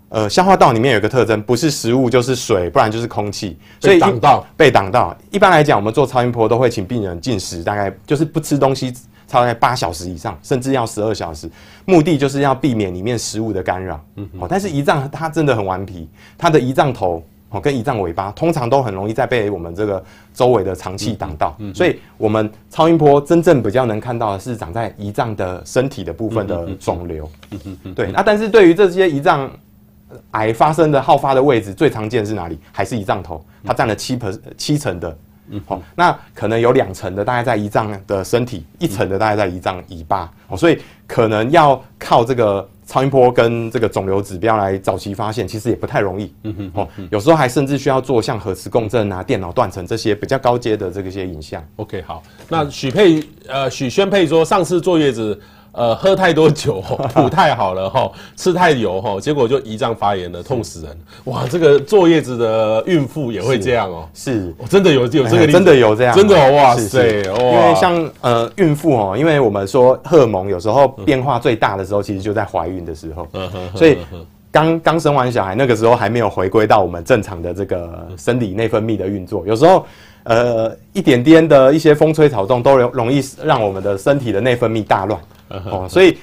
[0.10, 5.13] 呃，消化道里面有一个特征，不是食物就是水，不然就是空气，所以挡到被挡到。
[5.32, 8.94] 一般来讲，我们做超音波都会请病人进食，大概就是不吃东西
[9.28, 11.50] 超过八小时以上，甚至要十二小时，
[11.86, 14.04] 目的就是要避免里面食物的干扰。
[14.16, 27.30] 嗯，哦，但是胰脏它真的很顽皮，它的胰脏头哦跟胰脏尾巴通常都很容易在被我们这个周围的肠气挡到，所以我们超音波真正比较能看到的是长在胰脏的身体的部分的肿瘤。
[27.52, 29.52] 嗯对，那但是对于这些胰脏。
[30.32, 32.58] 癌发生的好发的位置最常见是哪里？
[32.72, 33.44] 还是胰脏头？
[33.66, 35.18] 它占了七%七成的，
[35.50, 51.64] 嗯，好，那可能有两层的大概在胰脏的身体，一层的大概在胰脏尾巴，哦，所以可能要靠这个超音波跟这个肿瘤指标来早期发现，其实也不太容易，嗯哼，哦，有时候还甚至需要做像核磁共振啊、电脑断层这些比较高阶的这个些影像。
[51.78, 55.40] OK，好，那许佩呃许宣佩说上次坐月子。
[55.78, 56.82] 呃，喝太多酒，
[57.13, 60.98] 补 太好了哈，吃太油哈，结果就胰脏发炎了，痛死人！
[61.26, 64.10] 哇，这个坐月子的孕妇也会这样哦？
[64.12, 67.22] 是，真的有有这个真的有这样，真的哦，哇塞！
[67.22, 73.28] 因为像呃孕妇哦，因为我们说荷尔蒙有时候变化最大的时候，其实就在怀孕的时候，
[73.76, 74.00] 所以
[74.52, 79.86] 刚刚生完小孩那个时候还没有回归到我们正常的这个生理内分泌的运作，有时候
[80.24, 85.21] 呃一点点的一些风吹草动都容容易让我们的身体的内分泌大乱。
[85.71, 86.17] 哦，所以，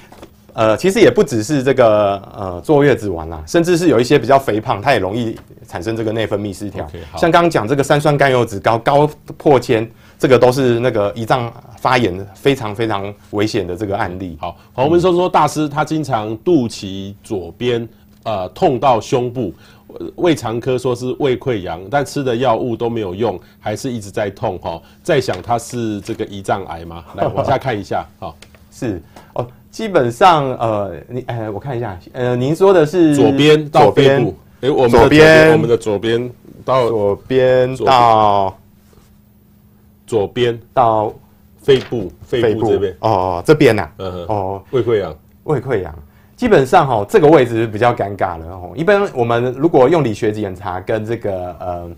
[0.53, 6.85] 呃，其实也不只是这个呃坐月子完啦，甚至是有一些比较肥胖，它也容易产生这个内分泌失调。
[6.85, 14.37] Okay, 像刚刚讲这个三酸甘油酯高高破千，这个都是那个胰脏发炎非常非常危险的这个案例。
[14.39, 17.87] 好，我们说说大师他经常肚脐左边
[18.23, 19.53] 呃痛到胸部，
[20.15, 24.81] 胃肠科说是胃溃疡，但吃的药物都没有用，还是一直在痛哈。
[25.03, 27.03] 在想他是这个胰脏癌吗？
[27.15, 28.33] 来 往下看一下哈，
[28.77, 29.01] 是。
[29.33, 36.31] 哦，基本上呃，你呃，我看一下，呃，您说的是左边到肺部，哎，我们的左边，我们的左边
[36.65, 38.57] 到左边到
[40.05, 40.59] 左边。
[40.73, 41.13] 到
[41.61, 42.95] 肺部，肺部这边。
[42.99, 45.15] 哦，这边呐，嗯哦，胃溃疡，
[45.45, 45.95] 胃溃疡。
[46.35, 48.71] 基本上哈，这个位置是比较尴尬的哦。
[48.75, 51.89] 一般我们如果用理学检查跟这个呃，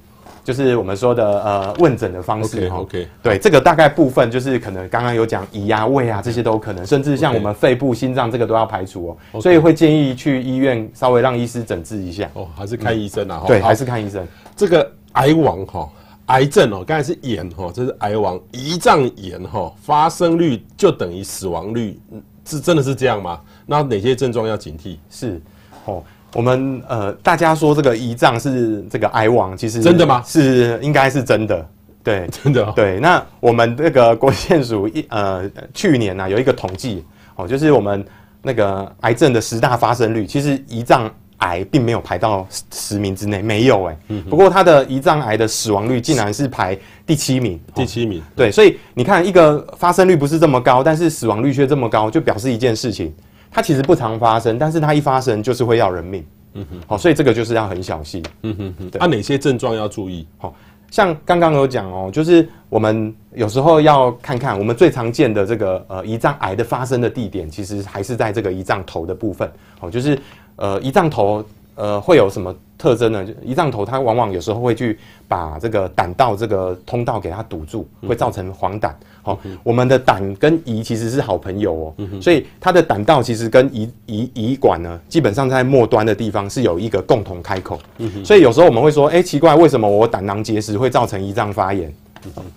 [0.48, 9.42] 就是我们说的呃问诊的方式哈，OK，对，这个大概部分就是可能刚刚有讲胰啊、胃啊这些都可能，甚至像我们肺部、心脏这个都要排除哦。
[9.42, 13.44] 所以会建议去医院稍微让医师诊治一下哦，还是看医生啊？
[13.46, 14.26] 对，还是看医生。
[14.56, 15.90] 这个癌王哈，
[16.28, 22.00] 癌症哦，刚才是炎哈，这是癌王，胰脏炎哈，发生率就等于死亡率，
[22.46, 23.42] 是真的是这样吗？
[23.66, 24.96] 那哪些症状要警惕？
[25.10, 25.42] 是，
[25.84, 26.02] 哦，
[26.38, 30.22] 我们呃，大家说这个胰脏是这个癌王，其实真的吗？
[30.24, 31.68] 是，应该是真的，
[32.04, 32.72] 对，真的、哦。
[32.76, 37.04] 对，那我们这个国健署一呃，去年呢、啊、有一个统计，
[37.38, 38.06] 哦，就是我们
[38.44, 44.00] 那个癌症的十大发生率，其实胰脏癌并没有排到十名之内，没有哎、欸。
[44.10, 44.24] 嗯。
[44.30, 48.22] 不过它的胰脏癌的死亡率竟然是排第七名，第七名。
[48.36, 53.12] 对，所以你看，一个发生率不是这么高，但是死亡率却这么高，就表示一件事情。
[53.52, 56.26] 它其实不常发生，但是它一发生就是会要人命。
[56.54, 58.24] 嗯哼，好，所以这个就是要很小心。
[58.42, 59.00] 嗯哼哼，对。
[59.00, 60.26] 那、啊、哪些症状要注意？
[60.38, 60.56] 好，
[60.90, 69.52] 像刚刚有讲哦，就是我们有时候要看看我们最常见的这个呃胰脏癌的发生的地点，其实还是在这个胰脏头的部分。
[69.80, 70.18] 好，就是
[70.56, 71.46] 呃胰脏头
[71.78, 72.54] 呃会有什么？
[72.80, 73.26] 特征呢？
[73.26, 78.92] 就胰脏头，它往往有时候会去把这个胆道这个通道给它堵住，会造成黄疸。
[79.24, 87.80] 好，我们的胆跟胰其实是好朋友哦，所以它的胆道其实跟胰胰胰管呢，基本上在末端的地方是有一个共同开口。
[88.24, 91.92] 所以有时候我们会说，哎，奇怪，为什么我胆囊结石会造成胰脏发炎？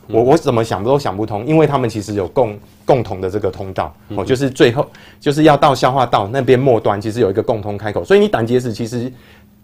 [0.08, 4.86] 我我怎么想都想不通，因为他们其实有共共同的这个通道哦，就是最后
[5.20, 9.12] 就是要到消化道那边末端，其实有一个共通开口，所以你胆结石其实。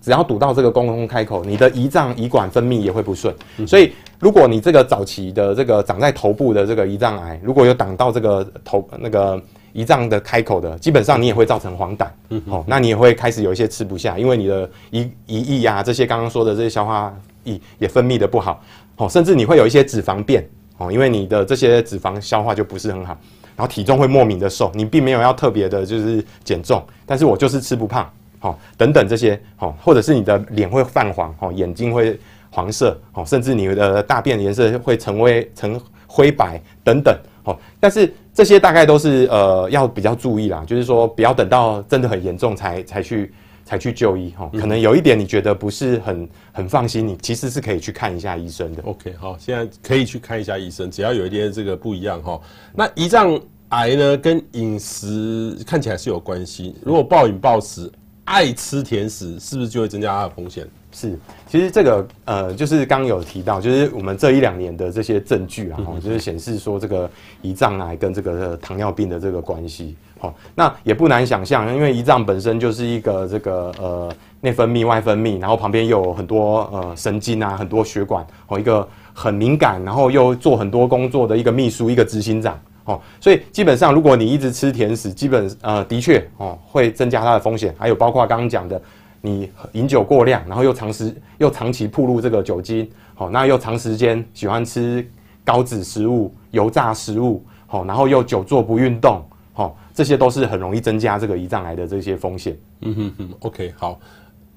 [0.03, 3.35] 只要堵到这个共同开口，你的胰脏胰管分泌也会不顺。
[3.67, 9.43] 所以，如果你这个早期的这个长在头部的这个胰脏癌，如果有挡到这个头那个
[9.75, 12.07] 胰脏的开口的，基本上你也会造成黄疸。
[12.45, 18.63] 哦，那你也会开始有一些吃不下，因为你的胰胰液啊这些刚刚说的这些消化液也分泌的不好。
[18.97, 20.47] 哦，甚至你会有一些脂肪变。
[20.79, 23.17] 哦，因为你的这些脂肪消化就不是很好，
[23.57, 24.71] 然后体重会莫名的瘦。
[24.75, 28.11] 你并没有要特别的就是减重，但是我就是吃不胖。
[28.41, 32.21] 哦，等等这些，哦，或者是你的脸会泛黄，哦，眼睛会
[32.51, 43.33] 黄色，哦，甚至你的大便颜色会成为成灰白等等，哦，但是这些大概都是呃要比较注意啦，就是说不要等到真的很严重才才去
[43.67, 48.83] 才去就医，哈，可能有一点你觉得不是很很放心，你其实是可以去看一下医生的。
[48.85, 52.41] OK，好，现在可以去看一下医生，只要有一点这个不一样哈。
[52.73, 53.39] 那胰脏
[53.69, 57.93] 癌呢，跟饮食看起来是有关系，如果暴饮暴食。
[58.27, 60.67] 爱吃甜食是不是就会增加它的风险？
[60.91, 61.17] 是，
[61.49, 67.09] 其实这个呃，就是刚刚有提到，就是我们这一两年的这些证据啊，就是显示说这个
[67.45, 69.97] 胰脏癌跟这个糖尿病的这个关系。
[70.19, 82.59] 好，那也不难想象，因为胰脏本身就是一个这个呃内分泌、外分泌，然后旁边又有很多呃神经啊，很多血管，哦，一个很敏感，然后又做很多工作的一个秘书，一个执行长。
[82.87, 87.75] 哦，所以基本上，如果你一直吃甜食，基本呃的确哦会增加它的风险。
[87.77, 88.81] 还有包括刚刚讲的，
[89.21, 95.05] 你饮酒过量，然后又长时又长期暴露这个酒精，好、哦，那又长时间喜欢吃
[95.45, 99.21] 高脂食物、油炸食物，好、哦，然后又久坐不运动，
[99.53, 102.55] 好、哦，这些都是很容易增加这个胰脏癌的这些风险。
[102.83, 103.99] 嗯哼哼，OK，好，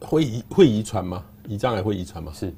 [0.02, 1.24] 会遗会遗传吗？
[1.48, 2.30] 胰脏癌会遗传吗？
[2.36, 2.54] 是。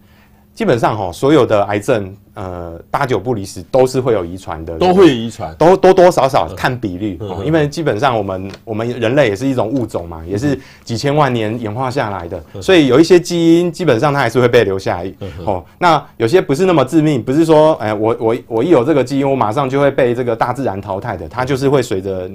[0.53, 15.13] 基本上哈，所有的癌症，呃，八九不离十，都是会有遗传的，都会遗传，都多多少少看比例，因为基本上我们我们人类也是一种物种嘛，也是几千万年演化下来的，所以有一些基因基本上它还是会被留下来。
[15.45, 22.29] 哦，那有些不是那么致命，不是说，哎，我我我一有这个基因，我马上就会被这个大自然淘汰的，它就是会随着。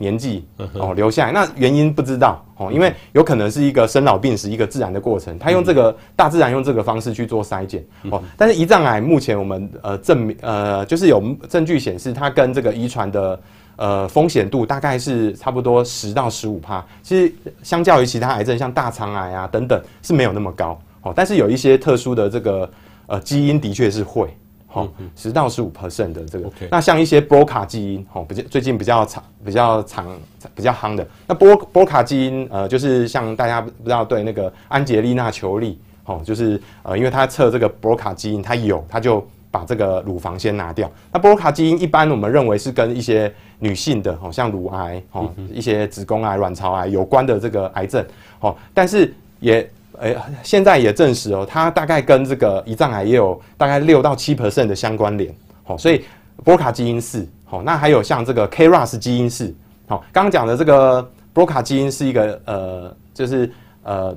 [0.00, 0.42] 年纪
[0.72, 8.20] 哦留下来，那原因不知道哦，因为有可能是一个生老病死一个自然的过程，他用这个大自然用这个方式去做筛检哦。
[8.34, 13.38] 但是胰脏癌目前我们呃证明呃就是有证据显示它跟这个遗传的
[13.76, 17.30] 呃风险度大概是差不多十到十五趴，其实
[17.62, 21.12] 相较于其他癌症像大肠癌啊等等是没有那么高哦。
[21.14, 22.70] 但是有一些特殊的这个
[23.06, 24.34] 呃基因的确是会
[24.72, 26.48] 哈，十到十五 percent 的这个。
[26.70, 30.06] 那像一些波卡基因，哈，比较最近比较长、比较长、
[30.54, 31.04] 比较夯的。
[31.26, 40.88] 那波波卡基因，呃，就是像大家不知道对那个安杰丽娜裘丽，哦，就是呃，因为他测这个波卡基因，他有，他就把这个乳房先拿掉。
[41.12, 48.06] 那波卡基因一般我们认为是跟一些女性的，好像乳癌，哦，一些子宫癌、卵巢癌有关的这个癌症，
[48.38, 49.68] 哦，但是也。
[50.00, 56.04] 诶，现在也证实哦，它大概跟这个胰脏癌也有大概六到七 percent 的相关联，好，所以
[56.42, 59.54] 波卡基因是好，那还有像这个 KRAS 基因是
[59.86, 64.16] 好，刚刚讲的这个波卡基因是一个呃，就是呃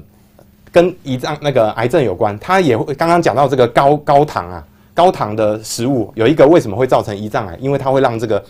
[0.71, 7.57] 跟胰脏那个癌症有关，它也会刚刚讲到这个高高糖啊，高糖的食物有一个为什么会造成胰脏癌？
[7.59, 8.43] 因为它会让这个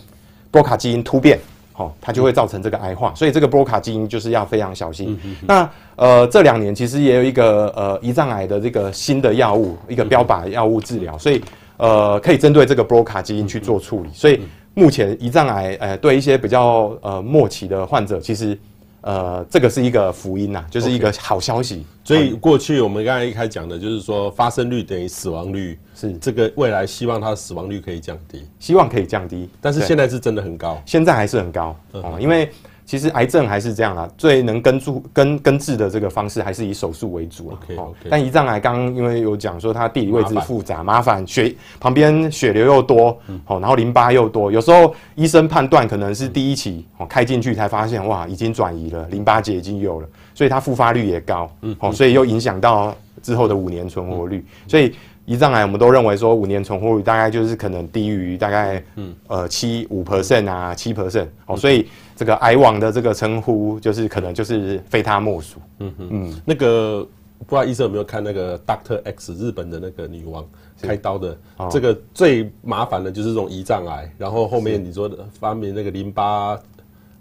[0.50, 1.38] 波卡基因突变。
[1.76, 5.18] 好，它就会造成这个癌化，所以这个波卡基因就是要非常小心。
[5.24, 11.42] 嗯、那呃，这两年其实也有一个呃胰脏癌的这个新的药物，一个标靶药物治疗，所以
[11.76, 14.08] 呃可以针对这个波卡基因去做处理。
[14.14, 14.40] 所以
[14.74, 18.58] 目前胰脏癌呃对一些比较呃末期的患者，其实。
[19.04, 21.76] 呃，这个是一个福音呐、啊，就是一个好消息。
[21.76, 22.08] Okay.
[22.08, 32.50] 所以过去我们刚才一开始讲的，就是说发生率等于死亡率，是这个未来希望它的死亡率可以降低，希望可以降低，但是现在是真的很高，现在还是很高哦，因为。
[32.86, 37.76] 其实癌症还是这样啦，最能根住根根治的这个方式还是以手术为主 okay.
[38.10, 43.12] 但胰脏癌刚刚因为有讲说它地理位置复杂麻烦，血旁边血流又多，
[43.44, 54.94] 好、嗯，然后淋巴又多，有时候医生判断可能是第一期哦开进去才发现哇已经转移了，淋巴结已经有了，所以它复发率也高，嗯，好，所以又影响到之后的五年存活率，嗯、所以。
[55.26, 59.14] 胰脏癌，我们都认为说五年存活率大概就是可能低于大概嗯。
[59.26, 65.60] 呃七五 percent 啊七 percent 哦，所以这个癌王的这个称呼就是可能就是非他莫属。
[65.78, 67.06] 嗯哼嗯，那个
[67.38, 70.44] 不知道医生有没有看那个 Doctor X 日本的那个女王
[70.80, 71.36] 开刀的，
[71.70, 76.58] 这个最麻烦的就是这种胰脏癌，然后后面你说的发明那个淋巴。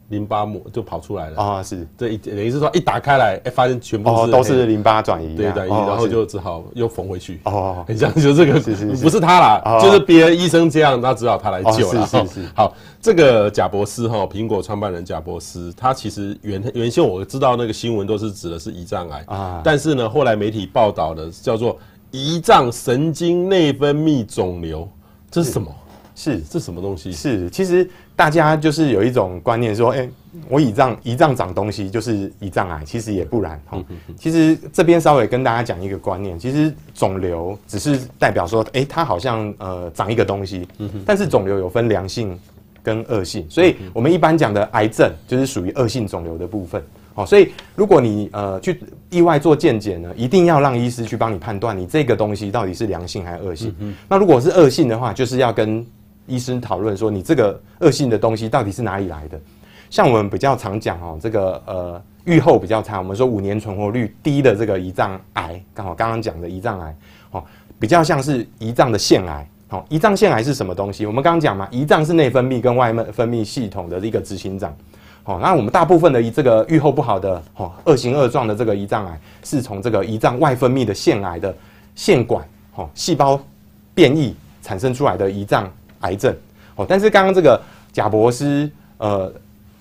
[0.10, 1.64] 淋巴膜就跑出来了啊！
[1.64, 7.40] 是这一等于是说一打开来，哎，发现全部是、哦、都是淋巴转移，对转移，哦、然后就只好又缝回去。
[7.46, 12.04] 哦，很像就这个是是是，不是他啦，哦、就是别的医生这样，那只好他来救了。
[12.04, 12.48] 哦、是是是。
[12.56, 21.78] 好，这个贾博士哈，苹果创办人贾博士，他其实原原先我知道那个新闻都是指的是胰脏癌啊，但是呢，后来媒体报道的叫做
[22.12, 24.88] 胰脏神经内分泌肿瘤，
[25.32, 25.74] 这是什么？
[26.16, 27.12] 是，这什么东西？
[27.12, 30.10] 是，其实大家就是有一种观念说，哎、欸，
[30.48, 33.62] 我胰脏胰脏长东西就是胰脏癌，其实也不然。
[33.72, 33.84] 嗯、
[34.18, 40.68] 其实这边稍微跟大家讲一个观念，其实肿瘤只是代表说，哎、欸，它好像呃长一个东西。
[40.78, 42.38] 嗯、但是肿瘤有分良性
[42.84, 46.84] 跟恶性，所以我们一般讲的癌症就是属于恶性肿瘤的部分。
[47.16, 48.80] 好，所以如果你呃去
[49.12, 53.76] 意外做健检呢，一定要让医师去帮你判断你这个东西到底是良性还是恶性。
[53.80, 55.86] 嗯、那如果是恶性的话，就是要跟
[56.28, 59.40] 医生讨论说，你这个恶性的东西到底是哪里来的？
[59.90, 66.96] 像我们比较常讲哦，这个呃预后比较差，我们说五年存活率低的这个胰脏癌，刚好刚刚讲的胰脏癌
[67.32, 67.44] 哦，
[67.80, 69.48] 比较像是胰脏的腺癌。
[69.70, 71.04] 哦，胰脏腺癌是什么东西？
[71.06, 74.72] 我们刚刚讲嘛，胰脏是内分泌跟外分泌系统的一个执行长。
[75.24, 81.56] 哦，那我们大部分的这个预后不好的哦恶形恶状的这个胰脏癌，是从这个胰脏外分泌的腺癌的
[81.96, 83.40] 腺管哦细胞
[83.96, 85.72] 变异产生出来的胰脏。
[86.04, 86.34] 癌症
[86.76, 89.30] 哦，但是刚刚这个贾博士呃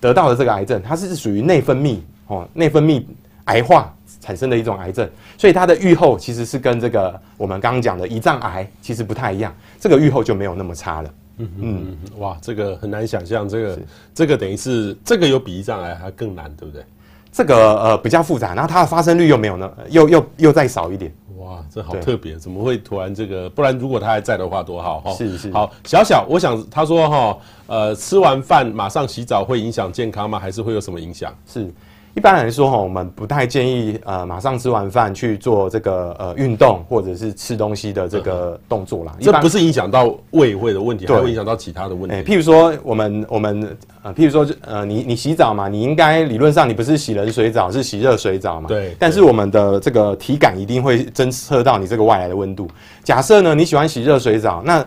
[0.00, 3.04] 得到的这个癌症，它是属于内分泌哦，内分泌
[3.44, 5.08] 癌化产生的一种癌症，
[5.38, 11.10] 所以它的预后其实是跟这个我们刚刚讲的胰脏癌其实不太一样，这个预后就没有那么差了。
[11.38, 13.78] 嗯嗯，哇，这个很难想象，这个
[14.14, 16.84] 这个等于是这个有比胰脏癌还更难，对不对？
[17.32, 21.10] 这个呃比较复杂，然后它的发生率又没有呢，又又又再少一点。
[21.42, 23.50] 哇，这好特别，怎么会突然这个？
[23.50, 25.12] 不然如果他还在的话，多好哈！
[25.14, 30.38] 是是，好，小小，我想他说哈，呃，吃完饭马上洗澡会影响健康吗？
[30.38, 31.34] 还是会有什么影响？
[31.46, 31.72] 是。
[32.14, 39.14] 一般来说哈，我们不太建议呃马上吃完饭去做这个呃运动或者是吃东西的这个动作啦。
[39.18, 42.14] 这不是影响到胃会的问题，还会影响到其他的问题。
[42.16, 48.68] 欸、譬如说我们我们呃譬如说呃你你洗澡嘛，你应该理论上你不是洗冷水澡，是洗热水澡嘛。
[48.68, 48.94] 对。
[48.98, 52.68] 但是我们的这个体感一定会侦测到你这个外来的温度。
[53.02, 54.84] 假设呢你喜欢洗热水澡，那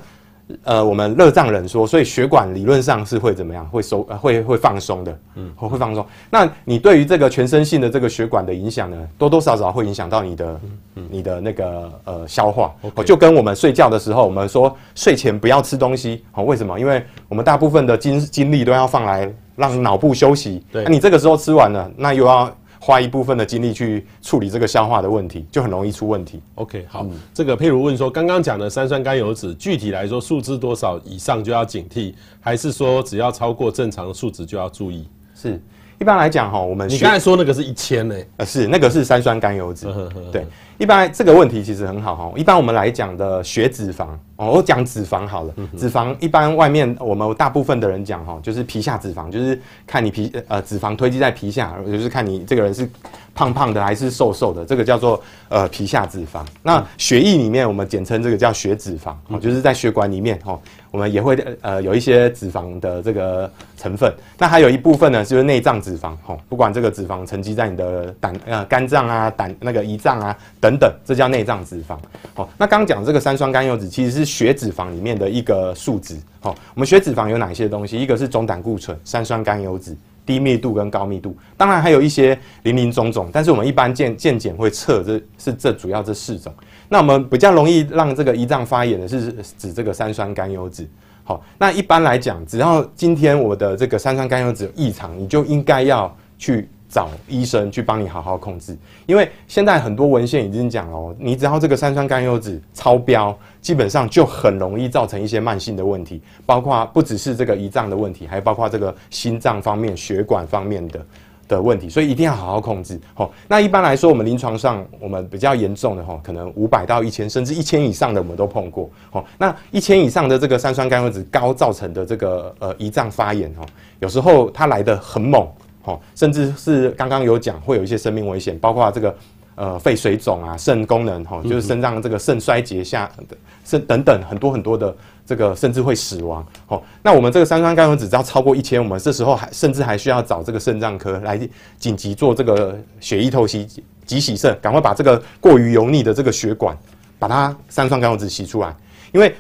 [0.64, 3.66] 呃，我们热胀冷缩，所以血管理论上是会怎么样？
[3.70, 6.06] 会收，呃、会会放松的，嗯，会放松。
[6.30, 12.74] 那你对于这个全身性的这个血管的影响呢，多多少少会影响到你的，嗯嗯、你的那个呃消化。
[13.04, 16.80] 就跟我们睡觉的时候，我们说睡前不要吃东西，哦，为什么？
[16.80, 20.64] 因为我们大部分的精精力都要放来让脑部休息。
[20.72, 22.56] 对，那你这个时候吃完了，那又要。
[22.86, 26.40] 花一部分的精力去处理这个消化的问题，就很容易出问题。
[26.54, 35.08] OK，好，嗯、这个譬如问说，刚刚讲的三酸甘油脂，具体来说数值多少以上就要警惕，还是说只要超过正常的数值就要注意？
[35.34, 35.60] 是。
[35.98, 38.16] 一般来讲哈，我们你刚才说那个是一千呢？
[38.38, 39.88] 呃，是那个是三酸甘油脂。
[40.32, 40.46] 对，
[40.78, 42.34] 一般这个问题其实很好哈。
[42.36, 45.54] 一般我们来讲的血脂肪哦，我讲脂肪好了。
[45.78, 52.90] 脂肪一般外面我们大部分的人讲哈，就是皮下脂肪，就是看你皮呃脂肪堆积在皮下，就是看你这个人是
[53.34, 56.44] 胖胖的还是瘦瘦的，这个叫做呃皮下脂肪。
[56.62, 60.60] 那血液里面我们简称这个叫血脂肪，哦，就是在血管里面哈。
[60.96, 71.98] 我们也会呃有一些脂肪的这个成分，那还有一部分呢，就是内脏脂肪吼，不管这个脂肪沉积在你的胆呃肝脏啊、胆那个胰脏啊等等，这叫内脏脂肪。
[72.34, 76.16] 好，那刚讲这个三酸甘油酯其实是血脂肪里面的一个数值。
[76.40, 77.98] 好，我们血脂肪有哪些东西？
[77.98, 86.54] 一个是总胆固醇、三酸甘油酯、低密度跟高密度，当然还有一些零零总总，但是我们一般健健检会测，这是这主要这四种。
[86.90, 90.88] 那我们比较容易让这个胰脏发炎的是指这个三酸甘油脂。
[91.24, 98.78] 好，那一般来讲，只要今天我的这个三酸甘油酯异常，你就应该要去找医生去帮你好好控制。
[99.06, 111.06] 因为现在很多文献已经讲了，你只要这个三酸甘油酯超标，基本上就很容易造成一些慢性的问题，包括不只是这个胰脏的问题，还包括这个心脏方面、血管方面的。
[111.48, 113.00] 的问题，所以一定要好好控制。
[113.14, 118.90] 好，那一般来说，我们临床上我们比较严重的哈，可能五百到一千，甚至一千以上的我们都碰过。
[119.12, 123.64] 好，那一千以上的这个三酸甘油酯高造成的这个呃胰脏发炎哈，
[124.00, 125.48] 有时候它来得很猛，
[125.86, 129.16] 哈，甚至是刚刚有讲会有一些生命危险，包括这个。
[129.58, 134.94] 呃，肺水肿啊，肾功能哈，就是肾脏这个肾衰竭下的肾等等很多很多的
[135.26, 136.46] 这个甚至会死亡。
[136.68, 141.40] 哦，那我们这个三酸甘油酯只要超过一千，我们这时候还甚至还需要找这个肾脏科来
[141.78, 143.66] 紧急做这个血液透析，
[144.06, 146.78] 急洗肾，赶快把这个过于油腻的这个血管，
[147.18, 148.76] 把它三酸甘油酯洗出来，
[149.14, 149.34] 因为。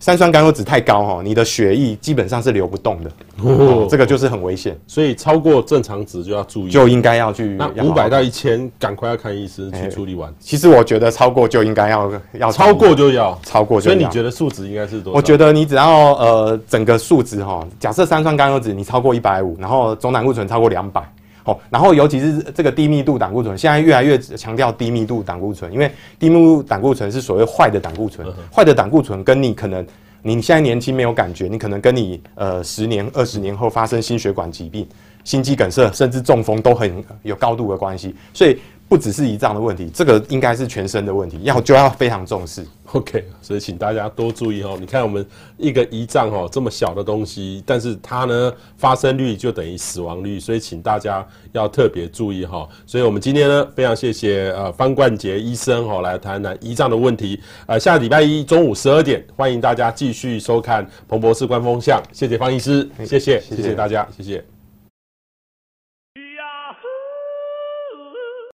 [0.00, 3.10] 三酸甘油酯太高哈，你的血液基本上是流不动的，
[3.42, 7.56] 哦，这个就是很危险，所以超过正常值就要注意，就应该要去。
[7.58, 10.32] 那五百到一千，赶快要看医师去处理完。
[10.38, 13.96] 其实我觉得超过就应该要要超过就要超过就要。
[13.96, 15.16] 所以你觉得数值应该是多少？
[15.16, 21.02] 我觉得你只要呃整个数值哈，假设三酸甘油酯你超过一百五，然后总胆固醇超过两百。
[21.70, 29.86] 然后尤其是这个低密度胆固醇，现在越来越强调低密度胆固醇，因为低密度胆固醇是所谓坏的胆固醇，坏的胆固醇跟你可能
[30.22, 34.86] 你现在年轻没有感觉，你可能跟你呃十年、二十年后发生心血管疾病、
[35.24, 38.58] 心肌梗塞甚至中风都很有高度的关系，所以。
[38.88, 42.66] 不只是胰脏的问题，这个应该是全身的问题，要就要非常重视。
[42.92, 44.78] OK，所以请大家多注意哦。
[44.80, 45.24] 你看我们
[45.58, 52.66] 一个胰脏哦，这么小的东西，但是它呢发生率就等于死亡率，所以请大家要特别注意哈。
[52.86, 57.38] 所以我们今天呢非常谢谢呃方冠杰医生哈来谈谈胰脏的问题。
[57.66, 62.02] 呃，下礼拜一中午十二点，欢迎大家继续收看彭博士观风向。
[62.10, 64.57] 谢谢方医师，谢谢谢谢大家，谢谢。